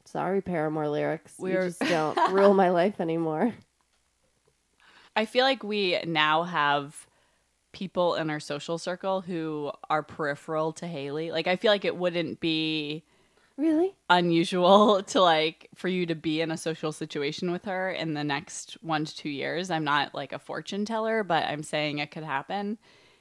Sorry, 0.05 0.41
Paramore 0.41 0.89
lyrics. 0.89 1.35
We're- 1.37 1.67
just 1.67 1.79
don't 1.81 2.17
rule 2.33 2.53
my 2.53 2.69
life 2.69 2.99
anymore. 2.99 3.53
I 5.15 5.25
feel 5.25 5.43
like 5.45 5.63
we 5.63 5.99
now 6.05 6.43
have 6.43 7.07
people 7.73 8.15
in 8.15 8.29
our 8.29 8.39
social 8.39 8.77
circle 8.77 9.21
who 9.21 9.71
are 9.89 10.03
peripheral 10.03 10.73
to 10.73 10.87
Haley. 10.87 11.31
Like 11.31 11.47
I 11.47 11.55
feel 11.55 11.71
like 11.71 11.85
it 11.85 11.95
wouldn't 11.97 12.39
be 12.39 13.03
Really? 13.57 13.93
unusual 14.09 15.03
to 15.07 15.21
like 15.21 15.69
for 15.75 15.87
you 15.87 16.05
to 16.07 16.15
be 16.15 16.41
in 16.41 16.51
a 16.51 16.57
social 16.57 16.91
situation 16.91 17.51
with 17.51 17.65
her 17.65 17.89
in 17.91 18.13
the 18.13 18.23
next 18.23 18.77
1 18.81 19.05
to 19.05 19.15
2 19.15 19.29
years. 19.29 19.69
I'm 19.69 19.83
not 19.83 20.13
like 20.15 20.33
a 20.33 20.39
fortune 20.39 20.85
teller, 20.85 21.23
but 21.23 21.43
I'm 21.45 21.63
saying 21.63 21.99
it 21.99 22.11
could 22.11 22.23
happen. 22.23 22.77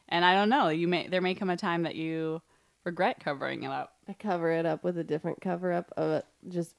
And 0.09 0.25
I 0.25 0.35
don't 0.35 0.49
know, 0.49 0.69
you 0.69 0.89
may 0.89 1.07
there 1.09 1.21
may 1.21 1.35
come 1.35 1.51
a 1.51 1.57
time 1.57 1.83
that 1.85 1.95
you 1.95 2.43
regret 2.85 3.21
covering 3.23 3.63
it 3.65 3.71
up. 3.71 3.95
I 4.09 4.15
cover 4.15 4.51
it 4.51 4.67
up 4.67 4.83
with 4.83 4.99
a 4.99 5.05
different 5.05 5.41
cover 5.41 5.73
up 5.73 5.93
of 5.97 6.23
just 6.49 6.75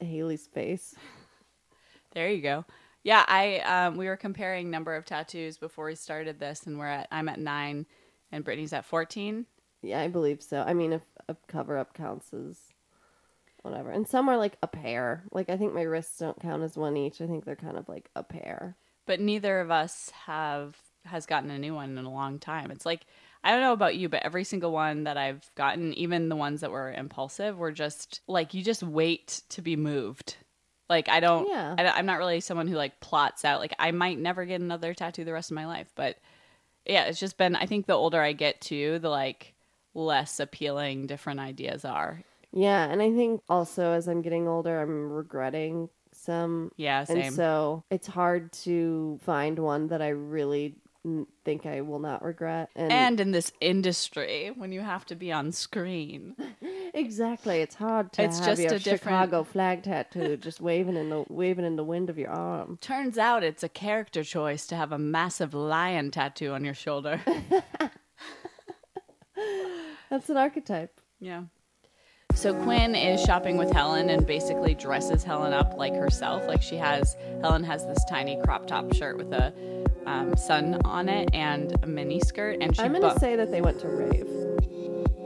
Haley's 0.00 0.46
face. 0.46 0.94
There 2.12 2.30
you 2.30 2.40
go. 2.40 2.64
Yeah, 3.06 3.24
I 3.28 3.58
um, 3.60 3.96
we 3.96 4.08
were 4.08 4.16
comparing 4.16 4.68
number 4.68 4.96
of 4.96 5.04
tattoos 5.04 5.58
before 5.58 5.84
we 5.84 5.94
started 5.94 6.40
this, 6.40 6.64
and 6.66 6.76
we're 6.76 6.88
at 6.88 7.06
I'm 7.12 7.28
at 7.28 7.38
nine, 7.38 7.86
and 8.32 8.42
Brittany's 8.42 8.72
at 8.72 8.84
fourteen. 8.84 9.46
Yeah, 9.80 10.00
I 10.00 10.08
believe 10.08 10.42
so. 10.42 10.64
I 10.66 10.74
mean, 10.74 10.92
if 10.92 11.02
a 11.28 11.36
cover 11.46 11.78
up 11.78 11.94
counts 11.94 12.34
as 12.34 12.58
whatever, 13.62 13.92
and 13.92 14.08
some 14.08 14.28
are 14.28 14.36
like 14.36 14.56
a 14.60 14.66
pair. 14.66 15.22
Like 15.30 15.48
I 15.48 15.56
think 15.56 15.72
my 15.72 15.82
wrists 15.82 16.18
don't 16.18 16.40
count 16.40 16.64
as 16.64 16.76
one 16.76 16.96
each. 16.96 17.20
I 17.20 17.28
think 17.28 17.44
they're 17.44 17.54
kind 17.54 17.76
of 17.76 17.88
like 17.88 18.10
a 18.16 18.24
pair. 18.24 18.76
But 19.06 19.20
neither 19.20 19.60
of 19.60 19.70
us 19.70 20.10
have 20.26 20.76
has 21.04 21.26
gotten 21.26 21.52
a 21.52 21.60
new 21.60 21.76
one 21.76 21.96
in 21.96 22.06
a 22.06 22.12
long 22.12 22.40
time. 22.40 22.72
It's 22.72 22.84
like 22.84 23.06
I 23.44 23.52
don't 23.52 23.60
know 23.60 23.72
about 23.72 23.94
you, 23.94 24.08
but 24.08 24.24
every 24.24 24.42
single 24.42 24.72
one 24.72 25.04
that 25.04 25.16
I've 25.16 25.48
gotten, 25.54 25.94
even 25.94 26.28
the 26.28 26.34
ones 26.34 26.60
that 26.60 26.72
were 26.72 26.92
impulsive, 26.92 27.56
were 27.56 27.70
just 27.70 28.20
like 28.26 28.52
you 28.52 28.64
just 28.64 28.82
wait 28.82 29.42
to 29.50 29.62
be 29.62 29.76
moved. 29.76 30.38
Like 30.88 31.08
I 31.08 31.20
don't, 31.20 31.48
Yeah. 31.48 31.74
I, 31.76 31.98
am 31.98 32.06
not 32.06 32.18
really 32.18 32.40
someone 32.40 32.68
who 32.68 32.76
like 32.76 33.00
plots 33.00 33.44
out. 33.44 33.60
Like 33.60 33.74
I 33.78 33.90
might 33.90 34.18
never 34.18 34.44
get 34.44 34.60
another 34.60 34.94
tattoo 34.94 35.24
the 35.24 35.32
rest 35.32 35.50
of 35.50 35.54
my 35.54 35.66
life, 35.66 35.90
but 35.94 36.18
yeah, 36.84 37.04
it's 37.04 37.18
just 37.18 37.36
been. 37.36 37.56
I 37.56 37.66
think 37.66 37.86
the 37.86 37.94
older 37.94 38.20
I 38.20 38.32
get 38.32 38.60
too, 38.60 38.98
the 39.00 39.08
like 39.08 39.54
less 39.94 40.38
appealing 40.38 41.06
different 41.06 41.40
ideas 41.40 41.84
are. 41.84 42.22
Yeah, 42.52 42.88
and 42.88 43.02
I 43.02 43.12
think 43.12 43.42
also 43.48 43.92
as 43.92 44.06
I'm 44.08 44.22
getting 44.22 44.46
older, 44.46 44.80
I'm 44.80 45.10
regretting 45.10 45.88
some. 46.12 46.70
Yeah, 46.76 47.04
same. 47.04 47.18
And 47.18 47.34
so 47.34 47.84
it's 47.90 48.06
hard 48.06 48.52
to 48.64 49.18
find 49.24 49.58
one 49.58 49.88
that 49.88 50.00
I 50.00 50.08
really 50.08 50.76
think 51.44 51.66
I 51.66 51.80
will 51.82 51.98
not 51.98 52.22
regret. 52.24 52.70
And, 52.74 52.92
and 52.92 53.20
in 53.20 53.30
this 53.30 53.52
industry, 53.60 54.50
when 54.56 54.72
you 54.72 54.80
have 54.80 55.04
to 55.06 55.14
be 55.14 55.30
on 55.32 55.52
screen, 55.52 56.34
exactly, 56.94 57.60
it's 57.60 57.74
hard 57.74 58.12
to 58.14 58.22
It's 58.24 58.38
have 58.38 58.46
just 58.48 58.62
your 58.62 58.74
a 58.74 58.78
different- 58.78 59.00
Chicago 59.02 59.44
flag 59.44 59.82
tattoo 59.82 60.36
just 60.36 60.60
waving 60.60 60.96
in 60.96 61.10
the 61.10 61.24
waving 61.28 61.64
in 61.64 61.76
the 61.76 61.84
wind 61.84 62.10
of 62.10 62.18
your 62.18 62.30
arm. 62.30 62.78
turns 62.80 63.18
out 63.18 63.42
it's 63.44 63.62
a 63.62 63.68
character 63.68 64.24
choice 64.24 64.66
to 64.68 64.76
have 64.76 64.92
a 64.92 64.98
massive 64.98 65.54
lion 65.54 66.10
tattoo 66.10 66.52
on 66.52 66.64
your 66.64 66.74
shoulder. 66.74 67.20
That's 70.10 70.28
an 70.30 70.36
archetype. 70.36 71.00
yeah. 71.20 71.42
So 72.34 72.52
Quinn 72.64 72.94
is 72.94 73.22
shopping 73.22 73.56
with 73.56 73.70
Helen 73.72 74.10
and 74.10 74.26
basically 74.26 74.74
dresses 74.74 75.22
Helen 75.24 75.54
up 75.54 75.74
like 75.78 75.94
herself. 75.94 76.46
Like 76.46 76.60
she 76.60 76.76
has, 76.76 77.16
Helen 77.40 77.64
has 77.64 77.86
this 77.86 78.04
tiny 78.10 78.38
crop 78.44 78.66
top 78.66 78.92
shirt 78.94 79.16
with 79.16 79.32
a 79.32 79.54
um, 80.06 80.36
sun 80.36 80.80
on 80.84 81.08
it 81.08 81.28
and 81.32 81.76
a 81.82 81.86
mini 81.86 82.20
skirt, 82.20 82.58
and 82.60 82.74
she. 82.74 82.82
I'm 82.82 82.92
gonna 82.92 83.14
bu- 83.14 83.20
say 83.20 83.36
that 83.36 83.50
they 83.50 83.60
went 83.60 83.80
to 83.80 83.88
rave. 83.88 84.28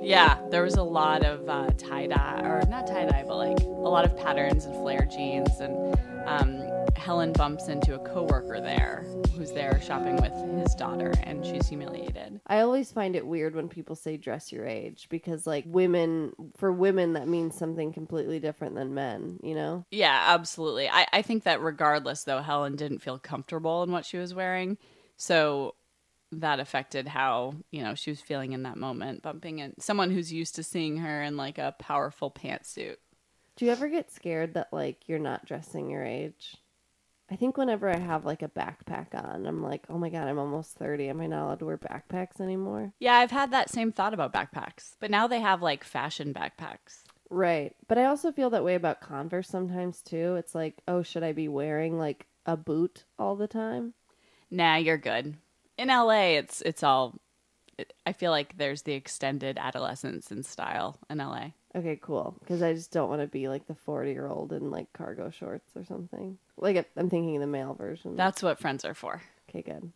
Yeah, 0.03 0.39
there 0.51 0.63
was 0.63 0.75
a 0.77 0.83
lot 0.83 1.25
of 1.25 1.49
uh, 1.49 1.71
tie 1.77 2.07
dye, 2.07 2.41
or 2.43 2.63
not 2.69 2.87
tie 2.87 3.05
dye, 3.05 3.25
but 3.27 3.37
like 3.37 3.61
a 3.61 3.65
lot 3.67 4.05
of 4.05 4.17
patterns 4.17 4.65
and 4.65 4.75
flare 4.77 5.07
jeans. 5.11 5.51
And 5.61 5.95
um, 6.27 6.80
Helen 6.97 7.33
bumps 7.33 7.69
into 7.69 7.95
a 7.95 7.99
coworker 7.99 8.61
there 8.61 9.05
who's 9.37 9.53
there 9.53 9.81
shopping 9.81 10.17
with 10.17 10.33
his 10.63 10.75
daughter 10.75 11.13
and 11.23 11.45
she's 11.45 11.67
humiliated. 11.69 12.41
I 12.47 12.61
always 12.61 12.93
find 12.93 13.17
it 13.17 13.27
weird 13.27 13.55
when 13.55 13.69
people 13.69 13.97
say 13.97 14.17
dress 14.17 14.53
your 14.53 14.67
age 14.67 15.07
because, 15.09 15.47
like, 15.47 15.65
women, 15.67 16.33
for 16.57 16.71
women, 16.71 17.15
that 17.15 17.29
means 17.29 17.55
something 17.55 17.93
completely 17.93 18.39
different 18.39 18.75
than 18.75 18.95
men, 18.95 19.39
you 19.43 19.55
know? 19.55 19.85
Yeah, 19.91 20.25
absolutely. 20.29 20.89
I, 20.89 21.07
I 21.13 21.23
think 21.23 21.45
that 21.45 21.63
regardless, 21.63 22.25
though, 22.25 22.43
Helen 22.43 22.77
didn't 22.77 23.01
feel 23.01 23.19
comfortable 23.19 23.83
in 23.83 23.93
what 23.93 24.05
she 24.05 24.19
was 24.19 24.35
wearing. 24.35 24.79
So 25.17 25.75
that 26.33 26.61
affected 26.61 27.09
how, 27.09 27.55
you 27.71 27.83
know, 27.83 27.95
she 27.95 28.11
was 28.11 28.21
feeling 28.21 28.53
in 28.53 28.63
that 28.63 28.77
moment, 28.77 29.23
bumping 29.23 29.59
in 29.59 29.79
someone 29.81 30.11
who's 30.11 30.33
used 30.33 30.55
to 30.57 30.63
seeing 30.63 30.99
her 30.99 31.23
in 31.23 31.37
like 31.37 31.59
a 31.59 31.75
powerful 31.79 32.31
pantsuit. 32.31 32.97
Do 33.57 33.65
you 33.65 33.73
ever 33.73 33.89
get 33.89 34.11
scared 34.11 34.55
that, 34.55 34.73
like, 34.73 35.07
you're 35.07 35.19
not 35.19 35.45
dressing 35.45 35.91
your 35.91 36.05
age? 36.05 36.57
I 37.31 37.37
think 37.37 37.57
whenever 37.57 37.89
I 37.89 37.99
have, 37.99 38.25
like, 38.25 38.43
a 38.43 38.49
backpack 38.49 39.15
on, 39.15 39.47
I'm 39.47 39.63
like, 39.63 39.85
oh 39.89 39.99
my 39.99 40.11
God, 40.11 40.27
I'm 40.27 40.39
almost 40.39 40.77
30. 40.77 41.09
Am 41.11 41.21
I 41.21 41.27
not 41.27 41.45
allowed 41.45 41.59
to 41.61 41.67
wear 41.67 41.79
backpacks 41.79 42.41
anymore? 42.41 42.93
Yeah, 42.99 43.15
I've 43.15 43.31
had 43.31 43.53
that 43.53 43.71
same 43.71 43.93
thought 43.93 44.15
about 44.15 44.33
backpacks, 44.33 44.97
but 44.99 45.11
now 45.11 45.29
they 45.29 45.41
have 45.41 45.63
like 45.63 45.85
fashion 45.85 46.35
backpacks. 46.35 47.05
Right. 47.31 47.77
But 47.87 47.99
I 47.99 48.07
also 48.07 48.33
feel 48.33 48.51
that 48.51 48.65
way 48.65 48.75
about 48.75 49.01
Converse 49.01 49.49
sometimes, 49.49 50.03
too. 50.03 50.35
It's 50.35 50.55
like, 50.55 50.83
oh, 50.89 51.03
should 51.03 51.23
I 51.23 51.33
be 51.33 51.47
wearing, 51.47 51.97
like, 51.99 52.27
a 52.47 52.57
boot 52.57 53.05
all 53.19 53.37
the 53.37 53.47
time? 53.47 53.95
Nah, 54.51 54.77
you're 54.77 54.99
good. 54.99 55.37
In 55.79 55.89
LA, 55.89 56.37
it's 56.39 56.61
it's 56.63 56.83
all. 56.83 57.21
It, 57.81 57.93
I 58.07 58.13
feel 58.13 58.31
like 58.31 58.57
there's 58.59 58.83
the 58.83 58.93
extended 58.93 59.59
adolescence 59.59 60.31
in 60.31 60.43
style 60.43 60.99
in 61.09 61.19
LA. 61.19 61.49
Okay, 61.75 61.99
cool. 62.01 62.37
Because 62.41 62.63
I 62.63 62.75
just 62.75 62.93
don't 62.93 63.09
want 63.09 63.21
to 63.23 63.27
be 63.27 63.49
like 63.49 63.67
the 63.67 63.75
40 63.75 64.11
year 64.11 64.27
old 64.27 64.53
in 64.53 64.71
like 64.71 64.93
cargo 64.93 65.31
shorts 65.31 65.71
or 65.77 65.85
something. 65.85 66.39
Like, 66.57 66.89
I'm 66.97 67.09
thinking 67.09 67.39
the 67.41 67.47
male 67.47 67.75
version. 67.75 68.17
That's 68.17 68.43
what 68.43 68.59
friends 68.59 68.85
are 68.85 68.95
for. 68.95 69.23
okay, 69.49 69.63
good. 69.63 69.93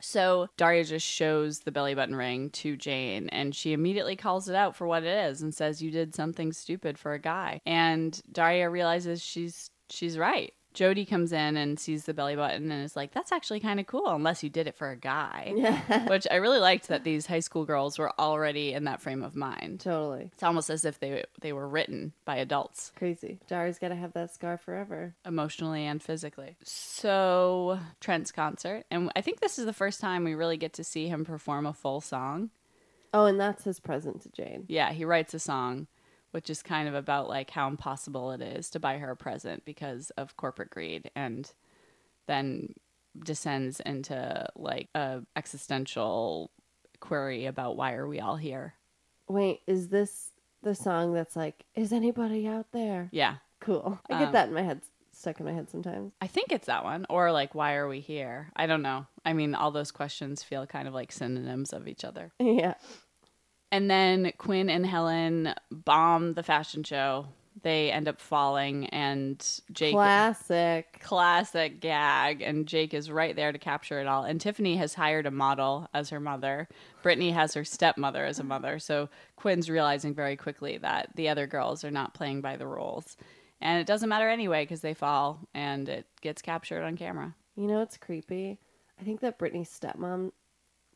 So 0.00 0.48
Daria 0.56 0.82
just 0.82 1.06
shows 1.06 1.60
the 1.60 1.70
belly 1.70 1.94
button 1.94 2.16
ring 2.16 2.50
to 2.50 2.76
Jane, 2.76 3.28
and 3.28 3.54
she 3.54 3.72
immediately 3.72 4.16
calls 4.16 4.48
it 4.48 4.56
out 4.56 4.74
for 4.74 4.84
what 4.86 5.04
it 5.04 5.30
is 5.30 5.42
and 5.42 5.54
says, 5.54 5.80
"You 5.80 5.92
did 5.92 6.12
something 6.12 6.52
stupid 6.52 6.98
for 6.98 7.12
a 7.12 7.20
guy." 7.20 7.60
And 7.64 8.20
Daria 8.32 8.68
realizes 8.68 9.22
she's 9.22 9.70
she's 9.90 10.18
right. 10.18 10.52
Jodie 10.74 11.08
comes 11.08 11.32
in 11.32 11.56
and 11.56 11.78
sees 11.78 12.04
the 12.04 12.14
belly 12.14 12.34
button 12.36 12.70
and 12.72 12.84
is 12.84 12.96
like, 12.96 13.12
"That's 13.12 13.32
actually 13.32 13.60
kind 13.60 13.78
of 13.78 13.86
cool, 13.86 14.08
unless 14.08 14.42
you 14.42 14.48
did 14.50 14.66
it 14.66 14.74
for 14.76 14.90
a 14.90 14.96
guy." 14.96 15.52
Yeah. 15.54 16.06
Which 16.08 16.26
I 16.30 16.36
really 16.36 16.58
liked 16.58 16.88
that 16.88 17.04
these 17.04 17.26
high 17.26 17.40
school 17.40 17.64
girls 17.64 17.98
were 17.98 18.12
already 18.18 18.72
in 18.72 18.84
that 18.84 19.00
frame 19.02 19.22
of 19.22 19.36
mind. 19.36 19.80
totally. 19.80 20.30
It's 20.32 20.42
almost 20.42 20.70
as 20.70 20.84
if 20.84 20.98
they 20.98 21.24
they 21.40 21.52
were 21.52 21.68
written 21.68 22.12
by 22.24 22.36
adults, 22.36 22.92
Crazy. 22.96 23.38
Daria's 23.48 23.78
got 23.78 23.88
to 23.88 23.96
have 23.96 24.12
that 24.14 24.32
scar 24.32 24.56
forever. 24.56 25.14
emotionally 25.26 25.84
and 25.86 26.02
physically. 26.02 26.56
So 26.62 27.78
Trent's 28.00 28.32
concert, 28.32 28.84
and 28.90 29.10
I 29.14 29.20
think 29.20 29.40
this 29.40 29.58
is 29.58 29.66
the 29.66 29.72
first 29.72 30.00
time 30.00 30.24
we 30.24 30.34
really 30.34 30.56
get 30.56 30.72
to 30.74 30.84
see 30.84 31.08
him 31.08 31.24
perform 31.24 31.66
a 31.66 31.72
full 31.72 32.00
song. 32.00 32.50
Oh, 33.14 33.26
and 33.26 33.38
that's 33.38 33.64
his 33.64 33.78
present 33.78 34.22
to 34.22 34.30
Jane. 34.30 34.64
Yeah, 34.68 34.90
he 34.92 35.04
writes 35.04 35.34
a 35.34 35.38
song, 35.38 35.86
which 36.32 36.50
is 36.50 36.62
kind 36.62 36.88
of 36.88 36.94
about 36.94 37.28
like 37.28 37.50
how 37.50 37.68
impossible 37.68 38.32
it 38.32 38.42
is 38.42 38.68
to 38.70 38.80
buy 38.80 38.98
her 38.98 39.12
a 39.12 39.16
present 39.16 39.64
because 39.64 40.10
of 40.16 40.36
corporate 40.36 40.70
greed, 40.70 41.10
and 41.14 41.52
then 42.26 42.74
descends 43.18 43.80
into 43.80 44.46
like 44.56 44.88
a 44.94 45.20
existential 45.36 46.50
query 47.00 47.46
about 47.46 47.76
why 47.76 47.92
are 47.94 48.06
we 48.08 48.20
all 48.20 48.36
here? 48.36 48.74
Wait, 49.28 49.60
is 49.66 49.88
this 49.88 50.30
the 50.62 50.74
song 50.74 51.12
that's 51.12 51.36
like, 51.36 51.64
is 51.74 51.92
anybody 51.92 52.46
out 52.46 52.66
there? 52.72 53.08
Yeah, 53.12 53.36
Cool. 53.60 54.00
I 54.10 54.18
get 54.18 54.26
Um, 54.28 54.32
that 54.32 54.48
in 54.48 54.54
my 54.54 54.62
head, 54.62 54.80
stuck 55.12 55.38
in 55.38 55.46
my 55.46 55.52
head 55.52 55.70
sometimes. 55.70 56.12
I 56.20 56.26
think 56.26 56.50
it's 56.50 56.66
that 56.66 56.82
one, 56.84 57.06
or 57.08 57.30
like 57.32 57.54
why 57.54 57.74
are 57.74 57.86
we 57.88 58.00
here? 58.00 58.50
I 58.56 58.66
don't 58.66 58.82
know. 58.82 59.06
I 59.24 59.32
mean, 59.34 59.54
all 59.54 59.70
those 59.70 59.92
questions 59.92 60.42
feel 60.42 60.66
kind 60.66 60.88
of 60.88 60.94
like 60.94 61.12
synonyms 61.12 61.72
of 61.72 61.86
each 61.86 62.04
other. 62.04 62.32
yeah. 62.40 62.74
And 63.72 63.90
then 63.90 64.32
Quinn 64.38 64.70
and 64.70 64.86
Helen 64.86 65.54
bomb 65.70 66.34
the 66.34 66.42
fashion 66.44 66.84
show. 66.84 67.26
They 67.62 67.90
end 67.90 68.06
up 68.08 68.20
falling, 68.20 68.86
and 68.86 69.38
Jake 69.72 69.94
Classic. 69.94 71.00
classic 71.00 71.80
gag 71.80 72.42
and 72.42 72.66
jake 72.66 72.94
is 72.94 73.10
right 73.10 73.34
there 73.36 73.52
to 73.52 73.58
capture 73.58 74.00
it 74.00 74.06
all 74.06 74.24
and 74.24 74.40
tiffany 74.40 74.76
has 74.76 74.94
hired 74.94 75.26
a 75.26 75.30
model 75.30 75.88
as 75.92 76.10
her 76.10 76.20
mother 76.20 76.68
brittany 77.02 77.30
has 77.32 77.54
her 77.54 77.64
stepmother 77.64 78.24
as 78.24 78.38
a 78.38 78.44
mother 78.44 78.78
so 78.78 79.08
quinn's 79.36 79.68
realizing 79.68 80.14
very 80.14 80.36
quickly 80.36 80.78
that 80.78 81.08
the 81.16 81.28
other 81.28 81.46
girls 81.46 81.84
are 81.84 81.90
not 81.90 82.14
playing 82.14 82.40
by 82.40 82.56
the 82.56 82.66
rules 82.66 83.16
and 83.60 83.80
it 83.80 83.86
doesn't 83.86 84.08
matter 84.08 84.28
anyway 84.28 84.62
because 84.64 84.80
they 84.80 84.94
fall 84.94 85.40
and 85.54 85.88
it 85.88 86.06
gets 86.20 86.40
captured 86.42 86.82
on 86.82 86.96
camera 86.96 87.34
You 87.56 87.66
know 87.66 87.82
it's 87.82 87.96
creepy? 87.96 88.58
I 89.00 89.04
think 89.04 89.20
that 89.20 89.38
Brittany's 89.38 89.68
stepmom. 89.70 90.30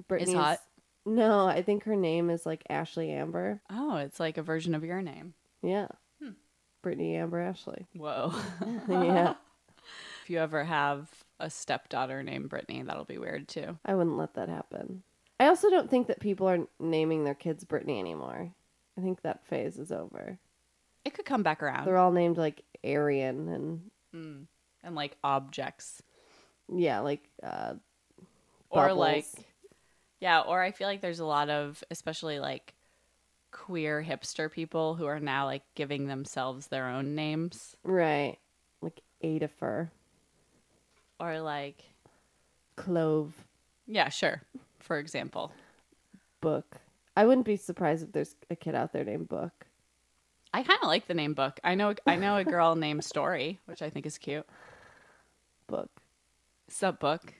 Brittany's, 0.08 0.34
hot? 0.36 0.58
No, 1.06 1.46
I 1.46 1.62
think 1.62 1.84
her 1.84 1.94
name 1.96 2.28
is 2.30 2.44
like 2.44 2.64
Ashley 2.68 3.10
Amber. 3.12 3.60
oh 3.70 3.96
it's 3.96 4.18
like 4.20 4.36
a 4.38 4.42
version 4.42 4.74
of 4.74 4.84
your 4.84 5.00
name 5.02 5.34
Yeah. 5.62 5.88
Hmm. 6.22 6.30
Brittany 6.82 7.16
Amber 7.16 7.40
Ashley. 7.40 7.86
whoa 7.94 8.34
yeah. 8.88 9.34
if 10.24 10.30
you 10.30 10.38
ever 10.38 10.64
have 10.64 11.08
a 11.38 11.48
stepdaughter 11.50 12.22
named 12.22 12.48
brittany 12.48 12.82
that'll 12.82 13.04
be 13.04 13.18
weird 13.18 13.46
too 13.46 13.78
I 13.84 13.94
wouldn't 13.94 14.16
let 14.18 14.34
that 14.34 14.48
happen. 14.48 15.02
I 15.38 15.48
also 15.48 15.68
don't 15.70 15.90
think 15.90 16.06
that 16.08 16.18
people 16.20 16.48
are 16.48 16.66
naming 16.80 17.24
their 17.24 17.34
kids 17.34 17.62
Brittany 17.62 18.00
anymore. 18.00 18.52
I 18.98 19.02
think 19.02 19.20
that 19.22 19.46
phase 19.46 19.78
is 19.78 19.92
over. 19.92 20.38
it 21.04 21.12
could 21.14 21.26
come 21.26 21.42
back 21.42 21.62
around 21.62 21.84
They're 21.86 21.98
all 21.98 22.10
named 22.12 22.36
like 22.38 22.62
Arian 22.82 23.48
and 23.48 23.90
Mm. 24.14 24.46
and 24.82 24.94
like 24.94 25.16
objects 25.22 26.02
yeah, 26.74 27.00
like 27.00 27.22
uh 27.42 27.74
or 28.70 28.88
bubbles. 28.88 28.98
like 28.98 29.26
yeah 30.20 30.40
or 30.40 30.62
i 30.62 30.70
feel 30.70 30.86
like 30.86 31.00
there's 31.00 31.20
a 31.20 31.26
lot 31.26 31.48
of 31.50 31.82
especially 31.90 32.38
like 32.38 32.74
queer 33.52 34.04
hipster 34.06 34.50
people 34.52 34.94
who 34.96 35.06
are 35.06 35.18
now 35.20 35.46
like 35.46 35.62
giving 35.74 36.06
themselves 36.08 36.66
their 36.66 36.88
own 36.88 37.14
names. 37.14 37.74
Right, 37.82 38.36
like 38.82 39.00
Adafur, 39.24 39.88
or 41.18 41.40
like 41.40 41.82
Clove, 42.76 43.32
yeah 43.86 44.10
sure. 44.10 44.42
For 44.78 44.98
example. 44.98 45.52
Book. 46.42 46.76
I 47.16 47.24
wouldn't 47.24 47.46
be 47.46 47.56
surprised 47.56 48.04
if 48.04 48.12
there's 48.12 48.36
a 48.50 48.56
kid 48.56 48.74
out 48.74 48.92
there 48.92 49.04
named 49.04 49.28
Book. 49.28 49.66
i 50.52 50.62
kind 50.62 50.78
of 50.82 50.88
like 50.88 51.06
the 51.08 51.14
name 51.14 51.32
book. 51.32 51.58
I 51.64 51.74
know 51.76 51.94
i 52.06 52.16
know 52.16 52.36
a 52.36 52.44
girl 52.44 52.74
named 52.86 53.04
story 53.04 53.58
which 53.64 53.80
i 53.80 53.88
think 53.88 54.04
is 54.04 54.18
cute. 54.18 54.46
Book. 55.66 55.90
sub 56.68 56.98
book 57.00 57.32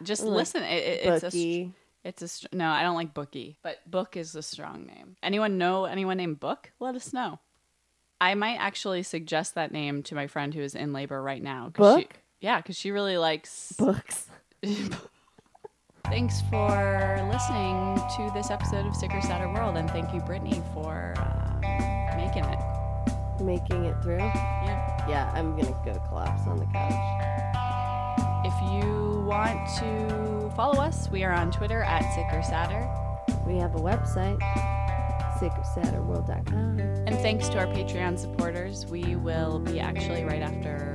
yeah 0.00 0.04
just 0.04 0.22
Like 0.24 0.36
listen 0.36 0.62
it, 0.62 0.72
it, 0.84 1.06
it's 1.06 1.22
a 1.22 1.26
Bookie. 1.26 1.72
it's 2.04 2.22
a 2.22 2.28
str- 2.28 2.46
no 2.52 2.68
i 2.70 2.82
don't 2.82 2.94
like 2.96 3.12
bookie 3.14 3.58
but 3.62 3.78
book 3.90 4.16
is 4.16 4.34
a 4.34 4.42
strong 4.42 4.86
name 4.86 5.16
anyone 5.22 5.58
know 5.58 5.84
anyone 5.84 6.16
named 6.16 6.38
book 6.40 6.70
let 6.80 6.94
us 6.94 7.12
know 7.12 7.38
i 8.20 8.34
might 8.34 8.56
actually 8.56 9.02
suggest 9.02 9.54
that 9.54 9.72
name 9.72 10.02
to 10.04 10.14
my 10.14 10.26
friend 10.26 10.54
who 10.54 10.60
is 10.60 10.74
in 10.74 10.92
labor 10.92 11.20
right 11.22 11.42
now 11.42 11.70
'cause 11.74 11.96
she- 11.96 12.02
Book? 12.04 12.14
yeah 12.40 12.56
because 12.58 12.76
she 12.76 12.90
really 12.90 13.18
likes 13.18 13.72
Books. 13.78 14.28
thanks 16.06 16.40
for 16.50 17.28
listening 17.32 17.96
to 18.16 18.30
this 18.34 18.50
episode 18.50 18.86
of 18.86 18.94
sicker 18.94 19.20
sadder 19.20 19.52
world 19.52 19.76
and 19.76 19.90
thank 19.90 20.12
you 20.14 20.20
brittany 20.20 20.62
for 20.72 21.14
uh, 21.18 22.16
making 22.16 22.44
it 22.44 22.58
Making 23.38 23.84
it 23.84 24.02
through. 24.02 24.16
yeah 24.18 25.06
Yeah, 25.10 25.30
I'm 25.34 25.54
gonna 25.56 25.78
go 25.84 25.92
collapse 26.08 26.46
on 26.46 26.56
the 26.56 26.64
couch. 26.72 27.56
If 28.44 28.54
you 28.84 29.22
want 29.26 29.68
to 29.78 30.50
follow 30.54 30.80
us 30.80 31.08
we 31.10 31.24
are 31.24 31.32
on 31.32 31.50
twitter 31.50 31.82
at 31.82 32.02
sicker 32.14 32.42
sadder 32.42 32.88
We 33.46 33.56
have 33.58 33.74
a 33.74 33.78
website, 33.78 34.40
sickersadderworld.com. 35.38 36.80
And 36.80 37.14
thanks 37.18 37.48
to 37.50 37.58
our 37.58 37.66
Patreon 37.66 38.18
supporters, 38.18 38.86
we 38.86 39.16
will 39.16 39.58
be 39.60 39.78
actually 39.80 40.24
right 40.24 40.42
after 40.42 40.92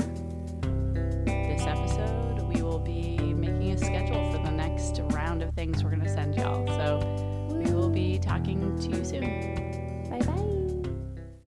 this 1.35 1.61
episode, 1.65 2.41
we 2.53 2.61
will 2.61 2.79
be 2.79 3.17
making 3.17 3.71
a 3.71 3.77
schedule 3.77 4.31
for 4.31 4.39
the 4.39 4.51
next 4.51 4.99
round 5.13 5.41
of 5.43 5.53
things 5.53 5.83
we're 5.83 5.91
going 5.91 6.03
to 6.03 6.09
send 6.09 6.35
y'all. 6.35 6.65
So 6.67 7.53
we 7.53 7.71
will 7.71 7.89
be 7.89 8.19
talking 8.19 8.77
to 8.79 8.97
you 8.97 9.05
soon. 9.05 9.70